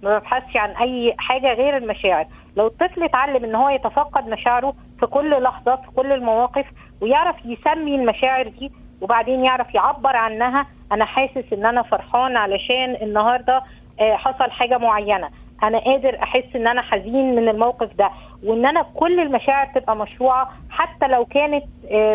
ما 0.03 0.19
ببحثش 0.19 0.57
عن 0.57 0.71
أي 0.71 1.15
حاجة 1.19 1.53
غير 1.55 1.77
المشاعر. 1.77 2.27
لو 2.61 2.67
الطفل 2.67 3.03
اتعلم 3.03 3.45
إن 3.45 3.55
هو 3.55 3.69
يتفقد 3.69 4.29
مشاعره 4.29 4.75
في 5.01 5.07
كل 5.07 5.43
لحظة 5.43 5.77
في 5.77 5.91
كل 5.97 6.13
المواقف 6.13 6.67
ويعرف 7.01 7.37
يسمي 7.47 7.95
المشاعر 7.95 8.49
دي 8.49 8.73
وبعدين 9.01 9.45
يعرف 9.45 9.75
يعبر 9.75 10.17
عنها 10.17 10.67
أنا 10.93 11.05
حاسس 11.05 11.53
إن 11.53 11.67
أنا 11.67 11.83
فرحان 11.83 12.37
علشان 12.37 12.97
النهارده 13.03 13.61
حصل 14.01 14.51
حاجة 14.51 14.79
معينة. 14.79 15.29
أنا 15.63 15.79
قادر 15.79 16.19
أحس 16.23 16.57
إن 16.57 16.67
أنا 16.67 16.83
حزين 16.83 17.37
من 17.37 17.49
الموقف 17.49 17.95
ده 17.95 18.11
وإن 18.45 18.67
أنا 18.67 18.83
كل 18.83 19.21
المشاعر 19.21 19.67
تبقى 19.67 19.97
مشروعة 19.97 20.49
حتى 20.71 21.07
لو 21.09 21.25
كانت 21.25 21.65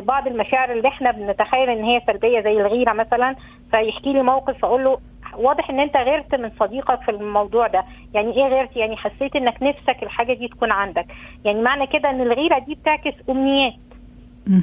بعض 0.08 0.28
المشاعر 0.28 0.72
اللي 0.72 0.88
إحنا 0.88 1.12
بنتخيل 1.12 1.70
إن 1.70 1.84
هي 1.84 2.02
سلبية 2.08 2.42
زي 2.42 2.62
الغيرة 2.62 2.94
مثلا 2.94 3.36
فيحكي 3.72 4.14
لي 4.14 4.22
موقف 4.22 4.58
فاقول 4.58 4.84
له 4.84 4.98
واضح 5.38 5.70
إن 5.70 5.80
أنت 5.80 5.98
غيرت 5.98 6.36
من 6.36 6.52
صديقك 6.60 7.02
في 7.02 7.12
الموضوع 7.12 7.68
ده. 7.68 7.84
يعني 8.14 8.34
إيه 8.38 8.48
غيرت 8.48 8.76
يعني 8.78 8.98
حسيت 8.98 9.36
إنك 9.36 9.64
نفسك 9.64 10.04
الحاجة 10.04 10.34
دي 10.34 10.48
تكون 10.48 10.72
عندك. 10.72 11.06
يعني 11.46 11.62
معنى 11.62 11.88
كده 11.88 12.10
إن 12.10 12.22
الغيرة 12.22 12.60
دي 12.60 12.76
بتعكس 12.76 13.14
أمنيات. 13.30 13.74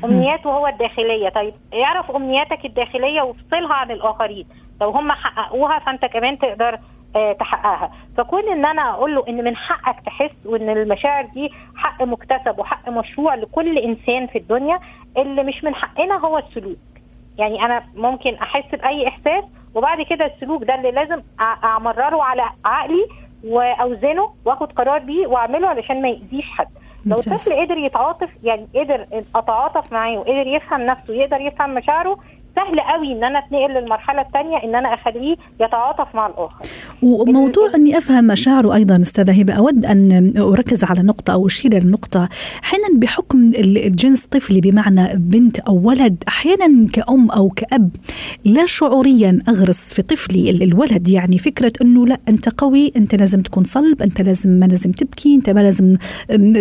امنياته 0.04 0.50
هو 0.50 0.66
الداخلية. 0.66 1.28
طيب 1.28 1.54
اعرف 1.74 2.10
أمنياتك 2.10 2.64
الداخلية 2.64 3.22
وافصلها 3.22 3.74
عن 3.74 3.90
الآخرين. 3.90 4.46
لو 4.80 4.90
هم 4.90 5.12
حققوها 5.12 5.78
فأنت 5.78 6.04
كمان 6.04 6.38
تقدر 6.38 6.78
آه 7.16 7.32
تحققها. 7.32 7.92
فكون 8.16 8.48
إن 8.52 8.64
أنا 8.66 8.90
أقول 8.90 9.14
له 9.14 9.24
إن 9.28 9.44
من 9.44 9.56
حقك 9.56 10.00
تحس 10.06 10.30
وإن 10.44 10.68
المشاعر 10.70 11.24
دي 11.24 11.50
حق 11.76 12.02
مكتسب 12.02 12.58
وحق 12.58 12.88
مشروع 12.88 13.34
لكل 13.34 13.78
إنسان 13.78 14.26
في 14.26 14.38
الدنيا 14.38 14.78
اللي 15.16 15.42
مش 15.42 15.64
من 15.64 15.74
حقنا 15.74 16.18
هو 16.18 16.38
السلوك. 16.38 16.78
يعني 17.38 17.64
أنا 17.64 17.84
ممكن 17.94 18.34
أحس 18.34 18.64
بأي 18.72 19.08
إحساس 19.08 19.44
وبعد 19.74 20.00
كده 20.10 20.26
السلوك 20.26 20.64
ده 20.64 20.74
اللي 20.74 20.90
لازم 20.90 21.16
امرره 21.76 22.22
على 22.22 22.42
عقلي 22.64 23.06
وأوزنه 23.44 24.30
وآخد 24.44 24.72
قرار 24.72 24.98
بيه 24.98 25.26
وأعمله 25.26 25.68
علشان 25.68 26.02
ما 26.02 26.08
يأذيش 26.08 26.50
حد. 26.50 26.68
لو 27.06 27.16
الطفل 27.16 27.60
قدر 27.60 27.76
يتعاطف 27.78 28.28
يعني 28.42 28.68
قدر 28.74 29.06
أتعاطف 29.34 29.92
معاه 29.92 30.18
وقدر 30.18 30.46
يفهم 30.46 30.80
نفسه 30.80 31.14
يقدر 31.14 31.40
يفهم 31.40 31.74
مشاعره 31.74 32.18
سهل 32.56 32.80
قوي 32.80 33.12
إن 33.12 33.24
أنا 33.24 33.38
أتنقل 33.38 33.74
للمرحلة 33.74 34.20
الثانية 34.20 34.56
إن 34.64 34.74
أنا 34.74 34.94
أخليه 34.94 35.36
يتعاطف 35.60 36.14
مع 36.14 36.26
الآخر. 36.26 36.66
وموضوع 37.02 37.70
أني 37.74 37.98
أفهم 37.98 38.24
مشاعره 38.24 38.74
أيضا 38.74 39.00
أستاذة 39.02 39.40
هبة 39.40 39.54
أود 39.54 39.84
أن 39.84 40.34
أركز 40.38 40.84
على 40.84 41.02
نقطة 41.02 41.32
أو 41.32 41.46
أشير 41.46 41.74
للنقطه 41.74 42.28
أحيانا 42.64 42.98
بحكم 42.98 43.50
الجنس 43.58 44.26
طفلي 44.26 44.60
بمعنى 44.60 45.16
بنت 45.16 45.58
أو 45.58 45.80
ولد 45.88 46.24
أحيانا 46.28 46.88
كأم 46.92 47.30
أو 47.30 47.48
كأب 47.48 47.90
لا 48.44 48.66
شعوريا 48.66 49.42
أغرس 49.48 49.92
في 49.92 50.02
طفلي 50.02 50.50
الولد. 50.50 51.08
يعني 51.08 51.38
فكرة 51.38 51.72
إنه 51.82 52.06
لا 52.06 52.18
أنت 52.28 52.48
قوي 52.48 52.92
أنت 52.96 53.14
لازم 53.14 53.42
تكون 53.42 53.64
صلب 53.64 54.02
أنت 54.02 54.22
لازم 54.22 54.50
ما 54.50 54.66
لازم 54.66 54.92
تبكي 54.92 55.34
أنت 55.34 55.50
ما 55.50 55.60
لازم 55.60 55.96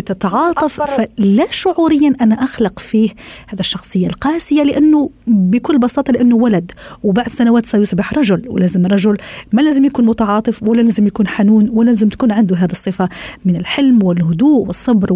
تتعاطف. 0.06 0.82
فلا 0.82 1.46
شعوريا 1.52 2.16
أنا 2.22 2.36
أخلق 2.36 2.80
فيه 2.80 3.10
هذا 3.48 3.60
الشخصية 3.60 4.08
القاسية 4.08 4.64
لأنه 4.64 5.10
بكل 5.28 5.81
ببساطة 5.82 6.14
لأنه 6.14 6.36
ولد 6.36 6.72
وبعد 7.04 7.28
سنوات 7.28 7.66
سيصبح 7.66 8.14
رجل 8.14 8.50
ولازم 8.50 8.86
رجل. 8.86 9.18
ما 9.54 9.62
لازم 9.62 9.86
يكون 9.86 10.06
متعاطف 10.06 10.64
ولا 10.64 10.82
لازم 10.82 11.08
يكون 11.08 11.28
حنون 11.28 11.70
ولا 11.74 11.86
لازم 11.86 12.10
تكون 12.10 12.32
عنده 12.32 12.56
هذه 12.56 12.72
الصفة 12.72 13.10
من 13.46 13.56
الحلم 13.56 14.04
والهدوء 14.04 14.68
والصبر 14.68 15.14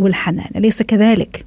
والحنان. 0.00 0.50
أليس 0.56 0.82
كذلك؟ 0.82 1.44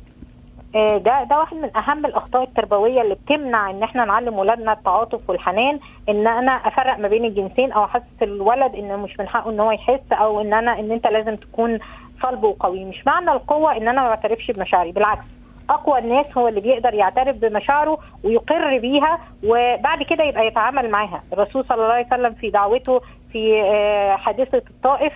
ده 0.73 1.23
ده 1.29 1.37
واحد 1.39 1.57
من 1.57 1.77
أهم 1.77 2.05
الأخطاء 2.05 2.43
التربوية 2.43 3.01
اللي 3.01 3.15
بتمنع 3.15 3.69
إن 3.69 3.83
إحنا 3.83 4.05
نعلم 4.05 4.33
ولادنا 4.33 4.73
التعاطف 4.73 5.29
والحنان 5.29 5.79
إن 6.09 6.27
أنا 6.27 6.51
أفرق 6.51 6.99
ما 6.99 7.07
بين 7.07 7.25
الجنسين 7.25 7.71
أو 7.71 7.83
احسس 7.83 8.03
الولد 8.21 8.75
إنه 8.75 8.97
مش 8.97 9.19
من 9.19 9.27
حقه 9.27 9.51
إن 9.51 9.59
هو 9.59 9.71
يحس 9.71 10.11
أو 10.11 10.41
إن 10.41 10.53
أنا 10.53 10.79
إن 10.79 10.91
أنت 10.91 11.07
لازم 11.07 11.35
تكون 11.35 11.79
صلب 12.23 12.43
وقوي. 12.43 12.85
مش 12.85 13.07
معنى 13.07 13.31
القوة 13.31 13.77
إن 13.77 13.87
أنا 13.87 14.01
ما 14.01 14.07
بعترفش 14.07 14.51
بمشاعري 14.51 14.91
بالعكس. 14.91 15.25
أقوى 15.69 15.99
الناس 15.99 16.25
هو 16.37 16.47
اللي 16.47 16.61
بيقدر 16.61 16.93
يعترف 16.93 17.35
بمشاعره 17.35 17.97
ويقر 18.23 18.77
بيها 18.77 19.19
وبعد 19.47 20.03
كده 20.03 20.23
يبقى 20.23 20.47
يتعامل 20.47 20.89
معاها. 20.89 21.23
الرسول 21.33 21.65
صلى 21.65 21.75
الله 21.83 21.93
عليه 21.93 22.07
وسلم 22.07 22.33
في 22.33 22.49
دعوته 22.49 22.95
في 23.31 23.59
حادثه 24.17 24.57
الطائف 24.69 25.13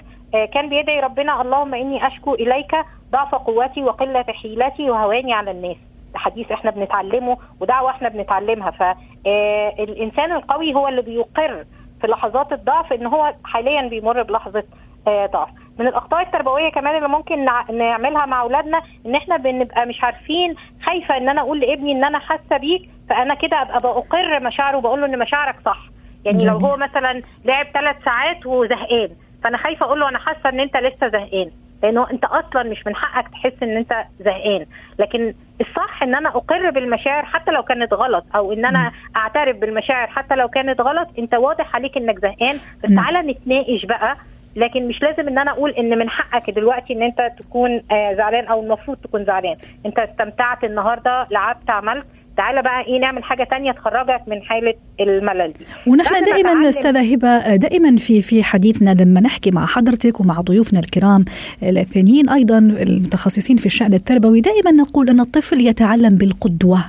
كان 0.53 0.69
بيدعي 0.69 0.99
ربنا 0.99 1.41
اللهم 1.41 1.73
إني 1.73 2.07
أشكو 2.07 2.33
إليك 2.33 2.75
ضعف 3.11 3.35
قوتي 3.35 3.83
وقلة 3.83 4.25
حيلتي 4.41 4.89
وهواني 4.89 5.33
على 5.33 5.51
الناس. 5.51 5.77
حديث 6.15 6.51
إحنا 6.51 6.71
بنتعلمه 6.71 7.37
ودعوة 7.59 7.89
إحنا 7.89 8.09
بنتعلمها. 8.09 8.71
فالانسان 8.71 10.31
القوي 10.31 10.73
هو 10.75 10.87
اللي 10.87 11.01
بيقر 11.01 11.65
في 12.01 12.07
لحظات 12.07 12.53
الضعف 12.53 12.93
إن 12.93 13.05
هو 13.05 13.33
حاليا 13.45 13.81
بيمر 13.81 14.23
بلحظة 14.23 14.63
ضعف. 15.07 15.49
من 15.79 15.87
الأخطاء 15.87 16.21
التربوية 16.21 16.69
كمان 16.69 16.95
اللي 16.95 17.07
ممكن 17.07 17.45
نعملها 17.77 18.25
مع 18.25 18.41
أولادنا 18.41 18.81
إن 19.05 19.15
إحنا 19.15 19.37
بنبقى 19.37 19.85
مش 19.85 20.03
عارفين 20.03 20.55
خايفة 20.83 21.17
إن 21.17 21.29
أنا 21.29 21.41
أقول 21.41 21.59
لابني 21.59 21.91
إن 21.91 22.03
أنا 22.03 22.19
حاسة 22.19 22.57
بيك 22.57 22.89
فأنا 23.09 23.33
كده 23.35 23.61
أبقى 23.61 23.79
بقر 23.79 24.39
مشاعره 24.39 24.77
وبقول 24.77 24.99
له 25.01 25.05
إن 25.07 25.19
مشاعرك 25.19 25.55
صح. 25.65 25.79
يعني 26.25 26.45
لو 26.45 26.57
هو 26.57 26.77
مثلا 26.77 27.21
لعب 27.45 27.65
ثلاث 27.73 27.95
ساعات 28.05 28.45
وزهقان 28.45 29.09
فأنا 29.43 29.57
خايفة 29.57 29.85
أقول 29.85 29.99
له 29.99 30.09
أنا 30.09 30.19
حاسة 30.19 30.49
إن 30.49 30.59
أنت 30.59 30.77
لسه 30.77 31.07
زهقان. 31.07 31.51
لأنه 31.83 32.09
أنت 32.11 32.25
أصلا 32.25 32.63
مش 32.63 32.87
من 32.87 32.95
حقك 32.95 33.27
تحس 33.29 33.53
إن 33.63 33.77
أنت 33.77 33.93
زهقان. 34.19 34.65
لكن 34.99 35.33
الصح 35.61 36.03
إن 36.03 36.15
أنا 36.15 36.29
أقر 36.29 36.69
بالمشاعر 36.69 37.25
حتى 37.25 37.51
لو 37.51 37.63
كانت 37.63 37.93
غلط 37.93 38.25
أو 38.35 38.53
إن 38.53 38.65
أنا 38.65 38.91
أعترف 39.15 39.57
بالمشاعر 39.57 40.07
حتى 40.07 40.35
لو 40.35 40.47
كانت 40.47 40.81
غلط 40.81 41.07
أنت 41.19 41.33
واضح 41.35 41.75
عليك 41.75 41.97
إنك 41.97 42.19
زهقان 42.19 42.57
بس 42.83 42.95
تعالى 42.95 43.21
نتناقش 43.31 43.85
بقى 43.85 44.17
لكن 44.55 44.87
مش 44.87 45.01
لازم 45.01 45.27
إن 45.27 45.39
أنا 45.39 45.51
أقول 45.51 45.71
إن 45.71 45.99
من 45.99 46.09
حقك 46.09 46.49
دلوقتي 46.49 46.93
إن 46.93 47.03
أنت 47.03 47.17
تكون 47.39 47.71
آه 47.91 48.13
زعلان 48.17 48.45
أو 48.45 48.63
المفروض 48.63 48.97
تكون 48.97 49.25
زعلان. 49.25 49.55
أنت 49.85 49.99
استمتعت 49.99 50.63
النهارده 50.63 51.27
لعبت 51.31 51.69
عملت. 51.69 52.05
تعالى 52.37 52.61
بقى 52.61 52.81
إيه 52.87 52.99
نعمل 52.99 53.23
حاجة 53.23 53.43
تانية 53.43 53.71
تخرجك 53.71 54.21
من 54.27 54.41
حالة 54.41 54.73
الملل 54.99 55.51
دي. 55.51 55.65
ونحن 55.87 56.23
دائما 56.25 56.69
استاذه 56.69 57.13
هبه 57.13 57.55
دائما 57.55 57.97
في 57.97 58.21
في 58.21 58.43
حديثنا 58.43 59.03
لما 59.03 59.19
نحكي 59.21 59.51
مع 59.51 59.65
حضرتك 59.65 60.19
ومع 60.19 60.41
ضيوفنا 60.41 60.79
الكرام 60.79 61.25
الثانيين 61.63 62.29
أيضا 62.29 62.57
المتخصصين 62.57 63.57
في 63.57 63.65
الشأن 63.65 63.93
التربوي 63.93 64.41
دائما 64.41 64.71
نقول 64.71 65.09
أن 65.09 65.19
الطفل 65.19 65.61
يتعلم 65.67 66.15
بالقدوة. 66.15 66.79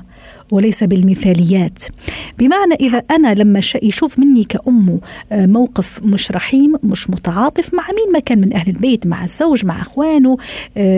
وليس 0.55 0.85
بالمثاليات. 0.85 1.79
بمعنى 2.39 2.75
إذا 2.81 3.03
أنا 3.11 3.35
لما 3.35 3.61
يشوف 3.83 4.19
مني 4.19 4.45
كأمه 4.45 5.01
موقف 5.33 6.01
مش 6.05 6.31
رحيم 6.33 6.75
مش 6.83 7.11
متعاطف 7.11 7.75
مع 7.75 7.85
مين 7.87 8.13
ما 8.13 8.19
كان 8.19 8.41
من 8.41 8.55
أهل 8.55 8.69
البيت 8.69 9.07
مع 9.07 9.25
الزوج 9.25 9.65
مع 9.65 9.81
أخوانه 9.83 10.37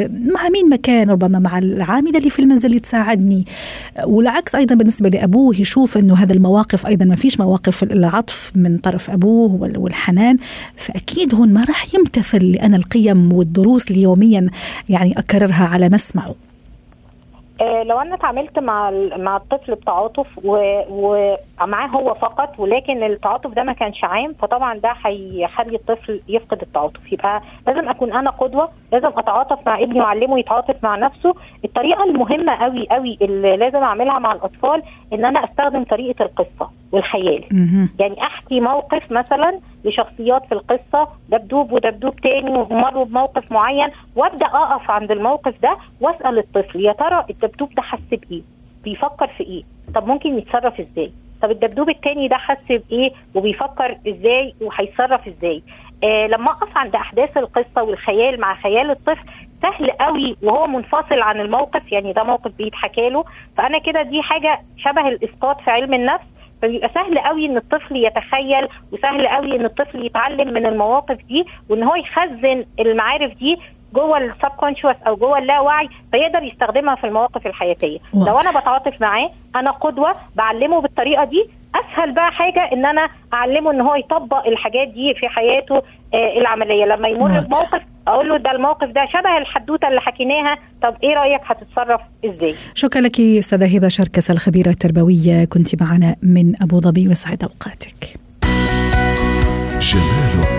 مع 0.09 0.49
مين 0.53 0.69
ما 0.69 0.77
كان 0.77 1.11
ربما 1.11 1.39
مع 1.39 1.59
العاملة 1.59 2.19
اللي 2.19 2.31
في 2.31 2.39
المنزل 2.39 2.69
اللي 2.69 2.81
تساعدني 2.81 3.45
والعكس 4.05 4.55
أيضا 4.55 4.75
بالنسبة 4.75 5.09
لأبوه 5.09 5.61
يشوف 5.61 5.99
أنه 5.99 6.15
هذا 6.15 6.33
المواقف 6.33 6.87
أيضا 6.87 7.05
ما 7.05 7.17
فيش 7.17 7.41
مواقف 7.41 7.83
العطف 7.83 8.53
من 8.55 8.79
طرف 8.79 9.11
أبوه 9.11 9.71
والحنان. 9.77 10.39
فأكيد 10.77 11.35
هون 11.35 11.53
ما 11.53 11.65
راح 11.65 11.95
يمتثل 11.95 12.45
لأن 12.45 12.75
القيم 12.75 13.33
والدروس 13.33 13.91
اللي 13.91 14.03
يوميا 14.03 14.51
يعني 14.89 15.19
أكررها 15.19 15.65
على 15.65 15.89
مسمعه 15.89 16.29
آه 16.29 16.46
لو 17.61 18.01
أنا 18.01 18.15
اتعاملت 18.15 18.59
مع 18.59 18.91
مع 19.17 19.37
الطفل 19.37 19.75
بتعاطف 19.75 20.27
ومعاه 20.45 21.87
هو 21.89 22.15
فقط 22.15 22.55
ولكن 22.59 23.03
التعاطف 23.03 23.51
ده 23.55 23.63
ما 23.63 23.73
كانش 23.73 24.05
عام 24.05 24.35
فطبعا 24.43 24.75
ده 24.79 24.95
هيخلي 25.05 25.77
الطفل 25.77 26.21
يفقد 26.29 26.63
التعاطف. 26.63 27.13
يبقى 27.13 27.43
لازم 27.67 27.89
أكون 27.89 28.13
أنا 28.13 28.31
قدوة 28.31 28.69
لازم 28.93 29.09
أتعاطف 29.17 29.59
مع 29.67 29.79
ابني 29.83 30.01
واعلمه 30.01 30.39
يتعاطف 30.39 30.77
مع 30.83 30.97
نفسه. 30.97 31.35
الطريقة 31.65 32.05
المهمة 32.05 32.55
قوي 32.55 32.87
قوي 32.91 33.19
اللي 33.23 33.57
لازم 33.57 33.79
أعملها 33.79 34.19
مع 34.19 34.33
الأطفال 34.33 34.83
إن 35.13 35.25
أنا 35.25 35.45
أستخدم 35.45 35.85
طريقة 35.85 36.25
القصة 36.25 36.71
والخيال. 36.93 37.45
يعني 37.99 38.23
أحكي 38.23 38.61
موقف 38.61 39.13
مثلا 39.13 39.61
لشخصيات 39.87 40.47
في 40.47 40.53
القصة 40.53 41.09
دبدوب 41.29 41.73
ودبدوب 41.73 42.17
تاني 42.17 42.51
ومروا 42.51 43.05
بموقف 43.05 43.53
معين 43.53 43.89
وأبدأ 44.17 44.47
أقف 44.47 44.91
عند 44.91 45.11
الموقف 45.11 45.55
ده 45.63 45.77
وأسأل 46.01 46.39
الطفل 46.39 46.81
يا 46.81 46.93
ترى 46.93 47.25
الدبدوب 47.31 47.75
ده 47.75 47.83
حس 47.83 47.99
بإيه؟ 48.13 48.43
بيفكر 48.85 49.27
في 49.27 49.45
إيه؟ 49.45 49.63
طب 49.95 50.07
ممكن 50.07 50.39
يتصرف 50.39 50.81
إزاي؟ 50.81 51.13
طب 51.43 51.51
الدبدوب 51.51 51.89
التاني 51.89 52.29
ده 52.29 52.37
حس 52.37 52.59
بإيه 52.69 53.11
وبيفكر 53.35 53.97
إزاي 54.09 54.55
وهيتصرف 54.61 55.27
إزاي؟ 55.29 55.63
آه 56.05 56.27
لما 56.27 56.51
أقف 56.51 56.77
عند 56.77 56.95
أحداث 56.95 57.37
القصة 57.37 57.83
والخيال 57.83 58.41
مع 58.41 58.55
خيال 58.55 58.91
الطفل 58.91 59.25
سهل 59.63 59.91
قوي 59.91 60.37
وهو 60.43 60.67
منفصل 60.67 61.21
عن 61.21 61.41
الموقف 61.41 61.93
يعني 61.93 62.13
ده 62.13 62.23
موقف 62.25 62.51
بيتحكى 62.59 63.09
له 63.11 63.25
فأنا 63.57 63.79
كده 63.79 64.03
دي 64.03 64.23
حاجة 64.23 64.61
شبه 64.77 65.09
الإسقاط 65.09 65.61
في 65.61 65.71
علم 65.71 65.95
النفس 65.95 66.25
فبيبقى 66.67 66.91
سهل 66.95 67.19
قوي 67.19 67.47
إن 67.47 67.57
الطفل 67.57 67.97
يتخيل 67.97 68.69
وسهل 68.93 69.29
قوي 69.29 69.57
إن 69.57 69.65
الطفل 69.65 70.07
يتعلم 70.07 70.53
من 70.53 70.67
المواقف 70.67 71.17
دي 71.29 71.45
وإن 71.69 71.83
هو 71.83 71.95
يخزن 71.95 72.65
المعارف 72.81 73.35
دي 73.35 73.59
جوه 73.95 74.19
السبكونشوس 74.19 74.95
أو 75.07 75.17
جوه 75.17 75.39
اللاوعي 75.39 75.89
فيقدر 76.13 76.43
يستخدمها 76.43 76.95
في 76.95 77.07
المواقف 77.07 77.47
الحياتية 77.47 77.99
واضح. 78.15 78.31
لو 78.33 78.39
أنا 78.39 78.61
بتعاطف 78.61 79.01
معاه 79.01 79.31
أنا 79.57 79.71
قدوة 79.71 80.13
بعلمه 80.37 80.81
بالطريقة 80.81 81.25
دي 81.25 81.47
أسهل 81.75 82.13
بقى 82.13 82.33
حاجة 82.33 82.73
إن 82.73 82.87
أنا 82.87 83.09
أعلمه 83.35 83.71
إن 83.71 83.81
هو 83.81 83.95
يطبق 83.95 84.47
الحاجات 84.47 84.89
دي 84.89 85.15
في 85.15 85.29
حياته 85.29 85.77
آه 86.15 86.39
العملية 86.39 86.85
لما 86.85 87.09
يمر. 87.09 87.29
بموقف 87.41 87.83
أقول 88.09 88.29
له 88.29 88.37
ده 88.37 88.51
الموقف 88.51 88.89
ده 88.89 89.07
شبه 89.13 89.39
الحدوتة 89.39 89.89
اللي 89.89 90.01
حكيناها. 90.01 90.59
طب 90.83 90.95
إيه 91.03 91.15
رأيك؟ 91.15 91.41
هتتصرف 91.45 92.01
إزاي؟ 92.25 92.55
شكرا 92.75 93.01
لك 93.01 93.21
أستاذة 93.21 93.77
هبة 93.77 93.89
شركس 93.89 94.31
الخبيرة 94.31 94.71
التربوية. 94.71 95.45
كنت 95.45 95.83
معنا 95.83 96.17
من 96.23 96.63
أبو 96.63 96.81
ظبي 96.81 97.09
وسعد 97.09 97.43
أوقاتك. 97.43 98.17
جمالك 99.81 100.56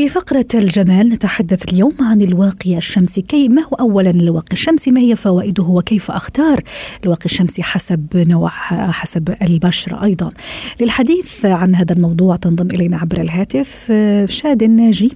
في 0.00 0.08
فقرة 0.08 0.46
الجمال 0.54 1.08
نتحدث 1.08 1.72
اليوم 1.72 1.94
عن 2.00 2.22
الواقي 2.22 2.76
الشمسي. 2.76 3.22
كي 3.22 3.48
ما 3.48 3.62
هو 3.62 3.76
أولا 3.80 4.10
الواقي 4.10 4.52
الشمسي؟ 4.52 4.90
ما 4.90 5.00
هي 5.00 5.16
فوائده 5.16 5.62
وكيف 5.62 6.10
أختار 6.10 6.62
الواقي 7.04 7.24
الشمسي 7.24 7.62
حسب 7.62 8.06
نوع 8.14 8.48
حسب 8.90 9.34
البشرة 9.42 10.04
أيضا؟ 10.04 10.32
للحديث 10.80 11.44
عن 11.46 11.74
هذا 11.74 11.92
الموضوع 11.92 12.36
تنضم 12.36 12.68
إلينا 12.74 12.96
عبر 12.96 13.20
الهاتف 13.20 13.86
آه، 13.90 14.26
شادن 14.26 14.70
ناجي 14.70 15.12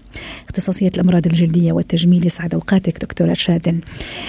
اختصاصية 0.48 0.90
الأمراض 0.96 1.26
الجلدية 1.26 1.72
والتجميل. 1.72 2.26
يسعد 2.26 2.54
أوقاتك 2.54 3.00
دكتورة 3.00 3.34
شادن 3.34 3.80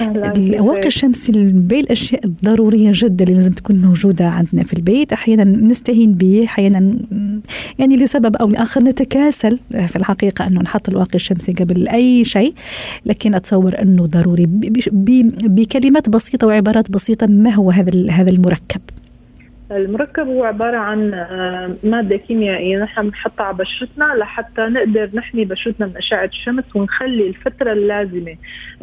الواقي 0.01 0.87
الشمسي 0.87 1.31
من 1.31 1.67
بين 1.67 1.79
الأشياء 1.79 2.25
الضرورية 2.25 2.91
جدا 2.93 3.25
اللي 3.25 3.35
لازم 3.35 3.53
تكون 3.53 3.81
موجودة 3.81 4.25
عندنا 4.25 4.63
في 4.63 4.73
البيت. 4.73 5.13
أحيانا 5.13 5.43
نستهين 5.43 6.13
به 6.13 6.43
أحيانا 6.43 6.99
يعني 7.79 7.95
لسبب 7.95 8.35
أو 8.35 8.49
لآخر 8.49 8.83
نتكاسل 8.83 9.59
في 9.71 9.95
انه 10.47 10.61
نحط 10.61 10.89
الواقي 10.89 11.15
الشمسي 11.15 11.53
قبل 11.53 11.87
أي 11.87 12.23
شيء 12.23 12.53
لكن 13.05 13.35
أتصور 13.35 13.81
أنه 13.81 14.05
ضروري 14.05 14.45
بكلمات 15.43 16.09
بسيطة 16.09 16.47
وعبارات 16.47 16.91
بسيطة 16.91 17.27
ما 17.27 17.49
هو 17.49 17.71
هذا 17.71 18.11
هذا 18.11 18.29
المركب؟ 18.29 18.81
المركب 19.71 20.27
هو 20.27 20.43
عبارة 20.43 20.77
عن 20.77 21.13
آه، 21.13 21.75
مادة 21.83 22.17
كيميائية. 22.17 22.83
نحن 22.83 23.09
بنحطها 23.09 23.43
على 23.43 23.57
بشرتنا 23.57 24.13
لحتى 24.17 24.61
نقدر 24.61 25.09
نحمي 25.13 25.43
بشرتنا 25.45 25.87
من 25.87 25.97
أشعة 25.97 26.25
الشمس 26.25 26.75
ونخلي 26.75 27.27
الفترة 27.27 27.73
اللازمة 27.73 28.35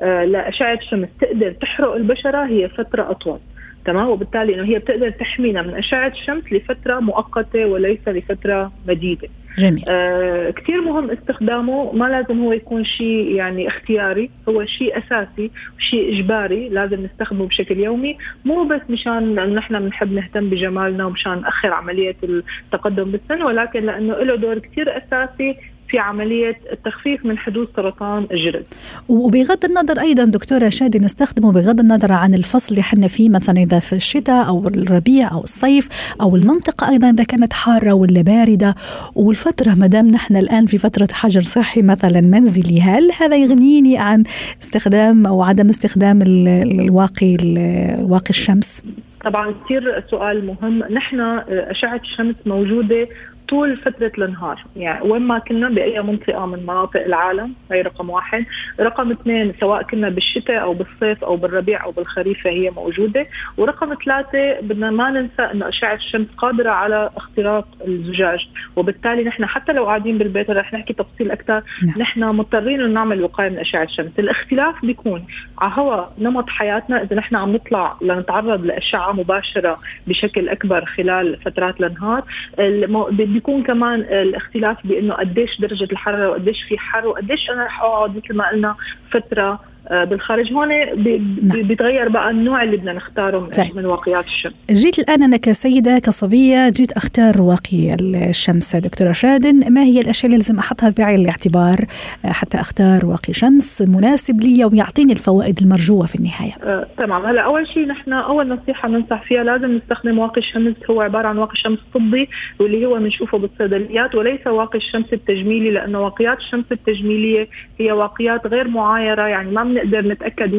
آه، 0.03 0.25
لأشعة 0.25 0.75
الشمس. 0.75 1.09
تقدر 1.21 1.53
تحرق 1.53 1.95
البشرة 1.95 2.47
هي 2.47 2.69
فترة 2.69 3.11
أطول. 3.11 3.39
تمام 3.85 4.11
وبالتالي 4.11 4.55
إنه 4.55 4.65
هي 4.65 4.79
بتقدر 4.79 5.11
تحمينا 5.11 5.63
من 5.63 5.75
أشعة 5.75 6.09
الشمس 6.09 6.53
لفترة 6.53 7.01
مؤقتة 7.01 7.67
وليس 7.67 8.09
لفترة 8.09 8.73
مديدة. 8.89 9.29
جميل. 9.59 9.85
آه 9.89 10.51
كثير 10.51 10.81
مهم 10.81 11.11
استخدامه 11.11 11.93
ما 11.93 12.05
لازم 12.05 12.43
هو 12.43 12.53
يكون 12.53 12.85
شيء 12.85 13.35
يعني 13.35 13.69
اختياري 13.69 14.31
هو 14.49 14.65
شيء 14.65 14.99
أساسي 14.99 15.51
شيء 15.79 16.13
إجباري 16.15 16.69
لازم 16.69 17.05
نستخدمه 17.05 17.47
بشكل 17.47 17.81
يومي 17.81 18.19
مو 18.45 18.65
بس 18.65 18.81
مشان 18.91 19.39
انه 19.39 19.55
نحن 19.55 19.81
بنحب 19.81 20.13
نهتم 20.13 20.51
بجمالنا 20.51 21.05
ومشان 21.05 21.41
نأخر 21.41 21.73
عملية 21.73 22.17
التقدم 22.23 23.11
بالسن 23.11 23.43
ولكن 23.43 23.81
لأنه 23.87 24.15
له 24.15 24.37
دور 24.37 24.59
كثير 24.59 24.97
أساسي 24.97 25.57
في 25.93 25.99
عملية 25.99 26.57
التخفيف 26.73 27.25
من 27.27 27.39
حدوث 27.39 27.69
سرطان 27.77 28.27
الجلد. 28.33 28.65
وبغض 29.09 29.65
النظر 29.65 30.01
أيضا 30.01 30.25
دكتورة 30.25 30.69
شادي 30.69 30.99
نستخدمه 30.99 31.53
بغض 31.53 31.81
النظر 31.81 32.13
عن 32.13 32.35
الفصل 32.35 32.71
اللي 32.71 32.83
حنا 32.83 33.07
فيه 33.07 33.29
مثلا 33.29 33.57
إذا 33.61 33.79
في 33.79 33.93
الشتاء 33.93 34.47
أو 34.49 34.69
الربيع 34.69 35.33
أو 35.33 35.41
الصيف 35.45 35.89
أو 36.21 36.37
المنطقة 36.37 36.89
أيضا 36.91 37.11
إذا 37.11 37.25
كانت 37.25 37.53
حارة 37.53 37.93
ولا 37.93 38.23
باردة. 38.23 38.75
والفترة 39.15 39.75
ما 39.75 39.87
دام 39.87 40.09
نحن 40.09 40.37
الآن 40.37 40.67
في 40.67 40.79
فترة 40.79 41.09
حجر 41.13 41.41
صحي 41.41 41.83
مثلا 41.83 42.21
منزلي 42.21 42.81
هل 42.81 43.11
هذا 43.21 43.37
يغنيني 43.37 43.99
عن 43.99 44.25
استخدام 44.63 45.27
أو 45.27 45.43
عدم 45.43 45.69
استخدام 45.69 46.23
ال- 46.23 46.49
ال- 46.49 46.81
الواقي 46.81 47.35
ال- 47.35 48.05
واقي 48.11 48.31
الشمس؟ 48.31 48.83
طبعا 49.25 49.55
كثير 49.65 50.05
سؤال 50.11 50.47
مهم. 50.47 50.79
نحن 50.79 51.21
أشعة 51.49 52.01
الشمس 52.05 52.35
موجودة 52.47 53.09
طول 53.49 53.77
فترة 53.77 54.13
النهار 54.19 54.65
يعني 54.77 55.11
وين 55.11 55.23
ما 55.23 55.39
كنا 55.39 55.69
بأي 55.69 56.03
منطقة 56.03 56.47
من 56.47 56.63
مناطق 56.63 57.01
العالم 57.01 57.55
هي 57.73 57.83
رقم 57.83 58.11
واحد. 58.11 58.45
رقم 58.81 59.11
اثنين 59.11 59.55
سواء 59.61 59.83
كنا 59.83 60.09
بالشتاء 60.09 60.63
أو 60.63 60.73
بالصيف 60.73 61.25
أو 61.25 61.37
بالربيع 61.37 61.85
أو 61.85 61.91
بالخريف 61.91 62.45
فهي 62.45 62.71
موجودة. 62.71 63.27
ورقم 63.57 63.95
ثلاثة 64.05 64.61
بدنا 64.61 64.91
ما 64.91 65.11
ننسى 65.11 65.43
أنه 65.43 65.69
أشعة 65.69 65.95
الشمس 65.95 66.27
قادرة 66.39 66.71
على 66.71 67.11
اختراق 67.17 67.67
الزجاج. 67.87 68.49
وبالتالي 68.77 69.25
نحن 69.25 69.47
حتى 69.47 69.73
لو 69.73 69.87
قاعدين 69.87 70.19
بالبيت 70.19 70.51
رح 70.51 70.73
نحكي 70.73 70.93
تفصيل 70.93 71.31
أكثر. 71.31 71.63
نعم. 71.83 71.99
نحن 71.99 72.25
مضطرين 72.25 72.93
نعمل 72.93 73.23
وقاية 73.23 73.49
من 73.49 73.59
أشعة 73.59 73.83
الشمس. 73.83 74.11
الاختلاف 74.19 74.87
بيكون 74.87 75.25
على 75.59 75.73
هوا 75.77 76.05
نمط 76.19 76.49
حياتنا. 76.49 77.03
إذا 77.03 77.17
نحن 77.17 77.37
عم 77.37 77.53
نطلع 77.53 77.97
لنتعرض 78.03 78.65
لأشعة 78.65 79.13
مباشرة 79.13 79.79
بشكل 80.07 80.49
أكبر 80.49 80.85
خلال 80.85 81.37
فترات 81.45 81.81
النهار 82.03 82.25
المو... 82.59 83.09
بيكون 83.43 83.63
كمان 83.63 84.01
الاختلاف 84.01 84.87
بأنه 84.87 85.15
قديش 85.15 85.61
درجة 85.61 85.89
الحرارة 85.93 86.31
وقديش 86.31 86.63
في 86.69 86.79
حر 86.79 87.07
وقديش 87.07 87.51
أنا 87.51 87.65
رح 87.65 87.83
أقعد 87.83 88.17
مثل 88.17 88.37
ما 88.37 88.49
قلنا 88.49 88.77
فترة 89.11 89.61
بالخارج 89.91 90.53
هون 90.53 90.69
نعم. 90.69 91.03
بي- 91.03 91.63
بيتغير 91.63 92.09
بقى 92.09 92.31
النوع 92.31 92.63
اللي 92.63 92.77
بدنا 92.77 92.93
نختاره 92.93 93.41
من, 93.41 93.47
طيب. 93.49 93.77
من 93.77 93.87
واقيات 93.87 94.25
الشمس 94.25 94.53
جيت 94.71 94.99
الآن 94.99 95.23
أنا 95.23 95.37
كسيدة 95.37 95.99
كصبية 95.99 96.69
جيت 96.69 96.93
أختار 96.93 97.43
واقي 97.43 97.95
الشمس 98.31 98.77
دكتورة 98.77 99.13
شادن 99.13 99.73
ما 99.73 99.83
هي 99.83 100.01
الأشياء 100.01 100.27
اللي 100.27 100.37
لازم 100.37 100.59
أحطها 100.59 100.91
بعين 100.99 101.21
الاعتبار 101.21 101.77
حتى 102.25 102.61
أختار 102.61 103.07
واقي 103.07 103.33
شمس 103.33 103.83
مناسب 103.83 104.41
لي 104.41 104.65
ويعطيني 104.65 105.13
الفوائد 105.13 105.59
المرجوة 105.63 106.07
في 106.07 106.15
النهاية 106.15 106.53
آه، 106.65 106.87
تمام 106.97 107.27
هلا 107.27 107.41
أول 107.43 107.69
شيء 107.69 107.87
نحن 107.87 108.13
أول 108.13 108.49
نصيحة 108.49 108.89
بننصح 108.89 109.23
فيها 109.23 109.43
لازم 109.45 109.71
نستخدم 109.71 110.19
واقي 110.19 110.41
الشمس 110.41 110.75
هو 110.91 111.01
عبارة 111.01 111.29
عن 111.29 111.39
واقي 111.39 111.57
شمس 111.57 111.79
طبي 111.95 112.29
واللي 112.61 112.87
هو 112.87 112.95
بنشوفه 112.99 113.39
بالصيدليات 113.39 114.15
وليس 114.15 114.47
واقي 114.47 114.79
الشمس 114.79 115.13
التجميلي 115.13 115.71
لأنه 115.71 116.01
واقيات 116.01 116.39
الشمس 116.39 116.65
التجميلية 116.73 117.49
هي 117.81 117.93
واقيات 117.93 118.47
غير 118.47 118.69
معايرة 118.69 119.23
يعني 119.27 119.53
ما 119.53 119.63
بنقدر 119.73 120.09
نتأكد 120.09 120.51
100% 120.51 120.55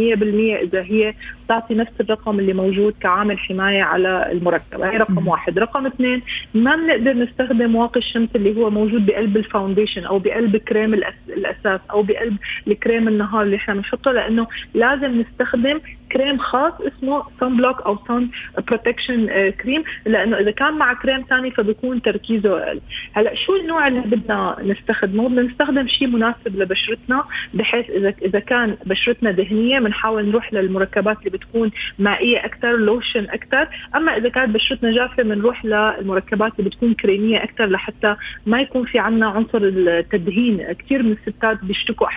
إذا 0.64 0.82
هي 0.82 1.14
تعطي 1.50 1.74
نفس 1.74 1.92
الرقم 2.02 2.40
اللي 2.40 2.54
موجود 2.54 2.94
كعامل 3.02 3.40
حماية 3.40 3.84
على 3.84 4.32
المركب. 4.32 4.82
هي 4.82 4.98
رقم 4.98 5.28
واحد. 5.28 5.60
رقم 5.60 5.86
اثنين 5.86 6.22
ما 6.54 6.76
بنقدر 6.76 7.14
نستخدم 7.14 7.76
واقي 7.76 8.00
الشمس 8.00 8.30
اللي 8.36 8.58
هو 8.58 8.70
موجود 8.70 9.06
بقلب 9.06 9.38
الفاونديشن 9.38 10.04
أو 10.06 10.20
بقلب 10.20 10.58
كريم 10.58 10.94
الأساس 11.30 11.80
أو 11.92 12.02
بقلب 12.04 12.38
الكريم 12.68 13.08
النهار 13.08 13.44
اللي 13.44 13.56
إحنا 13.56 13.74
بنحطه 13.74 14.12
لأنه 14.12 14.48
لازم 14.74 15.22
نستخدم 15.22 15.80
كريم 16.14 16.38
خاص 16.38 16.74
اسمه 16.82 17.24
sun 17.40 17.58
block 17.58 17.82
أو 17.82 17.98
sun 18.08 18.30
protection 18.68 19.50
cream. 19.50 19.84
لأنه 20.06 20.38
إذا 20.38 20.52
كان 20.52 20.78
مع 20.78 20.94
كريم 20.94 21.22
ثاني 21.30 21.52
فبيكون 21.52 22.02
تركيزه 22.02 22.64
أقل. 22.64 22.82
هلأ 23.14 23.36
شو 23.36 23.56
النوع 23.56 23.88
اللي 23.88 24.00
بدنا 24.00 24.58
نستخدمه؟ 24.62 25.30
بدنا 25.30 25.42
نستخدم 25.42 25.88
شيء 25.88 26.08
مناسب 26.08 26.62
لبشرتنا 26.62 27.24
بحيث 27.54 27.90
إذا 27.90 28.14
إذا 28.22 28.40
كان 28.40 28.78
بشرتنا 28.86 29.32
دهنيه 29.32 29.80
بنحاول 29.80 30.28
نروح 30.28 30.54
للمركبات 30.54 31.18
اللي 31.20 31.30
بتكون 31.30 31.72
مائية 32.00 32.46
أكثر 32.46 32.78
لوشن 32.78 33.24
أكثر 33.30 33.68
أما 33.96 34.18
إذا 34.18 34.30
كانت 34.30 34.50
بشرتنا 34.50 34.92
جافة 34.92 35.24
بنروح 35.24 35.66
للمركبات 35.66 36.52
اللي 36.60 36.70
بتكون 36.70 36.94
كريمية 36.94 37.44
أكثر 37.44 37.66
لحتى 37.66 38.16
ما 38.46 38.62
يكون 38.62 38.86
في 38.86 39.00
عنا 39.00 39.28
عنصر 39.28 39.60
التدهين. 39.64 40.74
كثير 40.74 41.04
من 41.04 41.12
الستات 41.12 41.66
بيشتكوا 41.66 42.08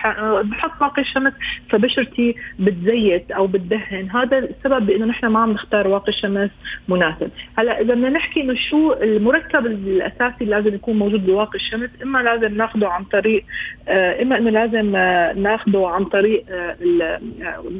بحط 0.41 0.81
واقي 0.81 1.01
الشمس 1.01 1.33
فبشرتي 1.69 2.35
بتزيت 2.59 3.31
أو 3.31 3.47
بتدهن. 3.47 3.86
دحين 3.87 4.09
هذا 4.09 4.37
السبب 4.37 4.85
بأنه 4.85 5.05
نحن 5.05 5.25
ما 5.27 5.39
عم 5.39 5.51
نختار 5.51 5.87
واقي 5.87 6.11
شمس 6.11 6.49
مناسب. 6.87 7.29
هلا 7.57 7.81
إذا 7.81 7.93
بدنا 7.93 8.09
نحكي 8.09 8.41
إنه 8.41 8.55
شو 8.69 8.93
المركب 8.93 9.65
الأساسي 9.65 10.35
اللي 10.41 10.55
لازم 10.55 10.75
يكون 10.75 10.99
موجود 10.99 11.25
بواقي 11.25 11.55
الشمس 11.55 11.89
إما 12.03 12.19
لازم 12.19 12.57
ناخذه 12.57 12.87
عن 12.87 13.03
طريق 13.03 13.45
آه، 13.87 14.21
إما 14.21 14.37
إنه 14.37 14.49
لازم 14.49 14.95
آه، 14.95 15.33
ناخذه 15.33 15.87
عن 15.87 16.05
طريق 16.05 16.45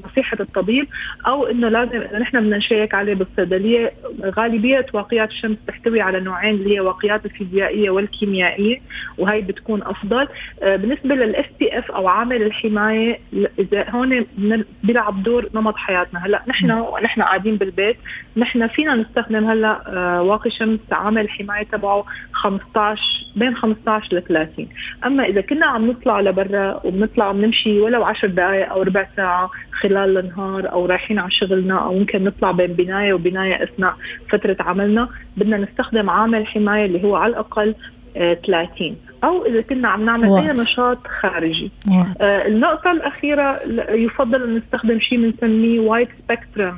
نصيحة 0.05 0.37
الطبيب 0.39 0.87
أو 1.27 1.45
إنه 1.45 1.69
لازم 1.69 2.01
إذا 2.01 2.19
نحن 2.19 2.39
بدنا 2.39 2.57
نشيك 2.57 2.93
عليه 2.93 3.13
بالصيدلية 3.13 3.91
غالبية 4.25 4.85
واقيات 4.93 5.29
الشمس 5.29 5.57
تحتوي 5.67 6.01
على 6.01 6.19
نوعين 6.19 6.55
اللي 6.55 6.75
هي 6.75 6.79
واقيات 6.79 7.25
الفيزيائية 7.25 7.89
والكيميائية 7.89 8.81
وهي 9.17 9.41
بتكون 9.41 9.83
أفضل. 9.83 10.27
بالنسبة 10.61 11.15
لل 11.15 11.45
SPF 11.59 11.91
أو 11.91 12.07
عامل 12.07 12.41
الحماية 12.41 13.19
إذا 13.59 13.89
هون 13.89 14.25
بيلعب 14.83 15.23
دور 15.23 15.49
نمط 15.55 15.75
حياتنا. 15.87 16.25
هلا 16.25 16.41
نحن 16.47 16.71
ونحن 16.71 17.21
قاعدين 17.21 17.55
بالبيت 17.55 17.97
نحن 18.37 18.67
فينا 18.67 18.95
نستخدم 18.95 19.49
هلا 19.49 19.81
آه، 19.87 20.21
واقي 20.21 20.49
شمس 20.49 20.79
عامل 20.91 21.21
الحمايه 21.21 21.63
تبعه 21.63 22.05
15 22.31 23.01
بين 23.35 23.55
15 23.55 24.17
ل 24.17 24.23
30 24.23 24.67
أما 25.05 25.23
إذا 25.23 25.41
كنا 25.41 25.65
عم 25.65 25.89
نطلع 25.89 26.21
لبرا 26.21 26.85
وبنطلع 26.85 27.31
بنمشي 27.31 27.79
ولو 27.79 28.03
10 28.03 28.27
دقائق 28.27 28.69
أو 28.71 28.81
ربع 28.81 29.07
ساعة 29.15 29.49
خلال 29.71 30.17
النهار 30.17 30.71
أو 30.71 30.85
رايحين 30.85 31.19
على 31.19 31.31
شغلنا 31.31 31.83
أو 31.83 31.93
ممكن 31.93 32.23
نطلع 32.23 32.51
بين 32.51 32.73
بناية 32.73 33.13
وبناية 33.13 33.63
أثناء 33.63 33.95
فترة 34.29 34.57
عملنا 34.59 35.09
بدنا 35.37 35.57
نستخدم 35.57 36.09
عامل 36.09 36.47
حماية 36.47 36.85
اللي 36.85 37.03
هو 37.03 37.15
على 37.15 37.29
الأقل 37.29 37.75
30 38.47 38.95
أو 39.23 39.45
إذا 39.45 39.61
كنا 39.61 39.87
عم 39.87 40.05
نعمل 40.05 40.23
أي 40.23 40.47
نشاط 40.61 41.07
خارجي. 41.21 41.71
آه 42.21 42.47
النقطة 42.47 42.91
الأخيرة 42.91 43.59
يفضل 43.89 44.43
أن 44.43 44.55
نستخدم 44.55 44.99
شيء 44.99 45.17
بنسميه 45.21 45.79
wide 45.79 46.09
spectrum 46.23 46.77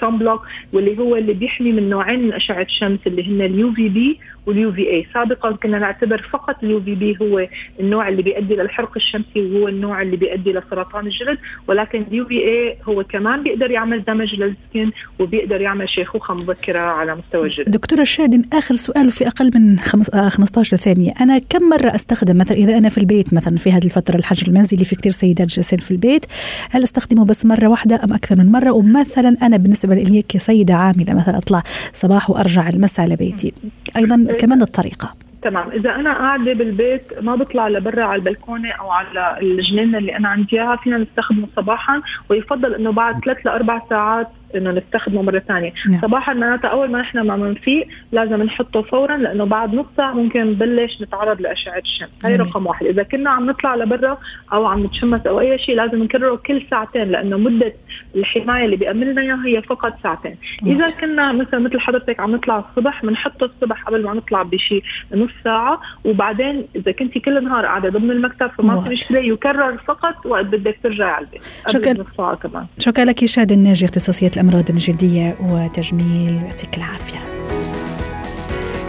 sun 0.00 0.18
block 0.18 0.42
واللي 0.72 0.98
هو 0.98 1.16
اللي 1.16 1.32
بيحمي 1.32 1.72
من 1.72 1.90
نوعين 1.90 2.22
من 2.22 2.32
أشعة 2.32 2.62
الشمس 2.62 2.98
اللي 3.06 3.28
هن 3.28 3.40
ال 3.40 3.70
UVB 3.72 4.20
وال 4.48 4.72
UVA 4.72 5.06
سابقا 5.14 5.52
كنا 5.52 5.78
نعتبر 5.78 6.28
فقط 6.32 6.64
ال 6.64 6.80
UVB 6.80 7.16
هو 7.22 7.46
النوع 7.80 8.08
اللي 8.08 8.22
بيؤدي 8.22 8.54
للحرق 8.54 8.92
الشمسي 8.96 9.40
وهو 9.40 9.68
النوع 9.68 10.02
اللي 10.02 10.16
بيؤدي 10.16 10.52
لسرطان 10.52 11.06
الجلد 11.06 11.38
ولكن 11.66 12.02
ال 12.02 12.24
UVA 12.24 12.76
هو 12.84 13.04
كمان 13.04 13.42
بيقدر 13.42 13.70
يعمل 13.70 14.04
damage 14.04 14.34
لل 14.34 14.53
skin 14.53 14.90
وبيقدر 15.18 15.60
يعمل 15.60 15.88
شيخوخة 15.88 16.34
مبكرة 16.34 16.78
على 16.78 17.14
مستوى 17.14 17.46
الجلد. 17.46 17.70
دكتورة 17.70 18.04
شادن 18.04 18.42
آخر 18.52 18.74
سؤال 18.74 19.10
في 19.10 19.26
أقل 19.26 19.50
من 19.54 19.78
15 19.78 20.76
آه، 20.76 20.78
ثانية. 20.78 21.12
أنا 21.20 21.38
كم 21.38 21.68
مرة 21.68 21.94
أستخدم 21.94 22.38
مثلا 22.38 22.56
إذا 22.56 22.78
أنا 22.78 22.88
في 22.88 22.98
البيت 22.98 23.34
مثلا 23.34 23.56
في 23.56 23.72
هذه 23.72 23.84
الفترة 23.84 24.16
الحجر 24.16 24.48
المنزلي 24.48 24.84
في 24.84 24.96
كثير 24.96 25.12
سيدات 25.12 25.46
جالسين 25.46 25.78
في 25.78 25.90
البيت 25.90 26.26
هل 26.70 26.82
أستخدمه 26.82 27.24
بس 27.24 27.46
مرة 27.46 27.68
واحدة 27.68 28.00
أم 28.04 28.12
أكثر 28.12 28.36
من 28.38 28.52
مرة؟ 28.52 28.70
ومثلا 28.70 29.36
أنا 29.42 29.56
بالنسبة 29.56 29.94
لي 29.94 30.22
كسيدة 30.28 30.74
عاملة 30.74 31.14
مثلا 31.14 31.38
أطلع 31.38 31.62
صباح 31.92 32.30
وأرجع 32.30 32.68
المساء 32.68 33.06
لبيتي. 33.06 33.52
أيضا 33.96 34.37
كمان 34.38 34.62
الطريقة. 34.62 35.14
تمام. 35.42 35.70
إذا 35.70 35.90
أنا 35.90 36.12
قاعدة 36.12 36.52
بالبيت 36.52 37.02
ما 37.20 37.34
بطلع 37.34 37.68
لبرا 37.68 38.04
على 38.04 38.18
البلكونة 38.18 38.70
أو 38.70 38.90
على 38.90 39.38
الجنينة 39.42 39.98
اللي 39.98 40.16
أنا 40.16 40.28
عندي 40.28 40.56
إياها 40.56 40.76
فينا 40.76 40.98
نستخدمه 40.98 41.48
صباحا 41.56 42.02
ويفضل 42.28 42.74
إنه 42.74 42.92
بعد 42.92 43.24
ثلاث 43.24 43.46
لأربع 43.46 43.82
ساعات 43.90 44.28
إنه 44.54 44.70
نستخدمه 44.70 45.22
مره 45.22 45.38
ثانية. 45.38 45.72
نعم. 45.90 46.00
صباحا 46.00 46.32
معناتها 46.34 46.68
أول 46.68 46.90
ما 46.90 47.00
نحن 47.00 47.20
ما 47.20 47.36
بنفيق 47.36 47.88
لازم 48.12 48.42
نحطه 48.42 48.82
فورا 48.82 49.16
لأنه 49.16 49.44
بعد 49.44 49.74
نص 49.74 49.86
ساعه 49.96 50.12
ممكن 50.12 50.40
نبلش 50.40 51.02
نتعرض 51.02 51.40
لأشعة 51.40 51.78
الشمس 51.78 52.24
هي 52.24 52.36
رقم 52.36 52.66
واحد. 52.66 52.86
إذا 52.86 53.02
كنا 53.02 53.30
عم 53.30 53.50
نطلع 53.50 53.74
لبرا 53.74 54.18
أو 54.52 54.66
عم 54.66 54.84
نتشمس 54.84 55.26
أو 55.26 55.40
أي 55.40 55.58
شيء 55.58 55.76
لازم 55.76 56.02
نكرره 56.02 56.36
كل 56.36 56.62
ساعتين 56.70 57.10
لأنه 57.10 57.38
مدة 57.38 57.72
الحماية 58.16 58.64
اللي 58.64 58.76
بيأمن 58.76 59.18
إياها 59.18 59.46
هي 59.46 59.62
فقط 59.62 59.94
ساعتين. 60.02 60.36
إذا 60.66 60.84
كنا 61.00 61.32
مثلا 61.32 61.60
مثل 61.60 61.80
حضرتك 61.80 62.20
عم 62.20 62.34
نطلع 62.34 62.58
الصبح 62.58 63.02
بنحطه 63.04 63.44
الصبح 63.44 63.84
قبل 63.84 64.04
ما 64.04 64.14
نطلع 64.14 64.42
بشيء 64.42 64.82
نص 65.14 65.30
ساعة. 65.44 65.80
وبعدين 66.04 66.66
إذا 66.76 66.92
كنت 66.92 67.18
كل 67.18 67.38
النهار 67.38 67.66
قاعدة 67.66 67.88
ضمن 67.88 68.10
المكتب 68.10 68.50
فما 68.58 68.82
في 68.82 68.90
مشكلة 68.90 69.18
يكرر 69.18 69.76
فقط 69.76 70.26
وقت 70.26 70.44
بدك 70.44 70.78
ترجعي 70.82 71.10
على 71.10 71.26
البيت 71.26 71.42
شكرا. 71.68 72.66
شكرا 72.78 73.04
لك 73.04 73.24
شاد 73.24 73.52
الناجي 73.52 73.84
اختصاصية 73.84 74.30
الأمراض 74.38 74.70
الجلدية 74.70 75.36
وتجميل 75.40 76.42
يعطيك 76.42 76.76
العافية. 76.76 77.18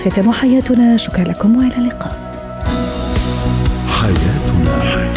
ختام 0.06 0.32
حياتنا 0.32 0.98
شكرا 0.98 1.24
لكم 1.24 1.58
وإلى 1.58 1.78
اللقاء. 1.78 2.34
حياتنا. 3.88 5.09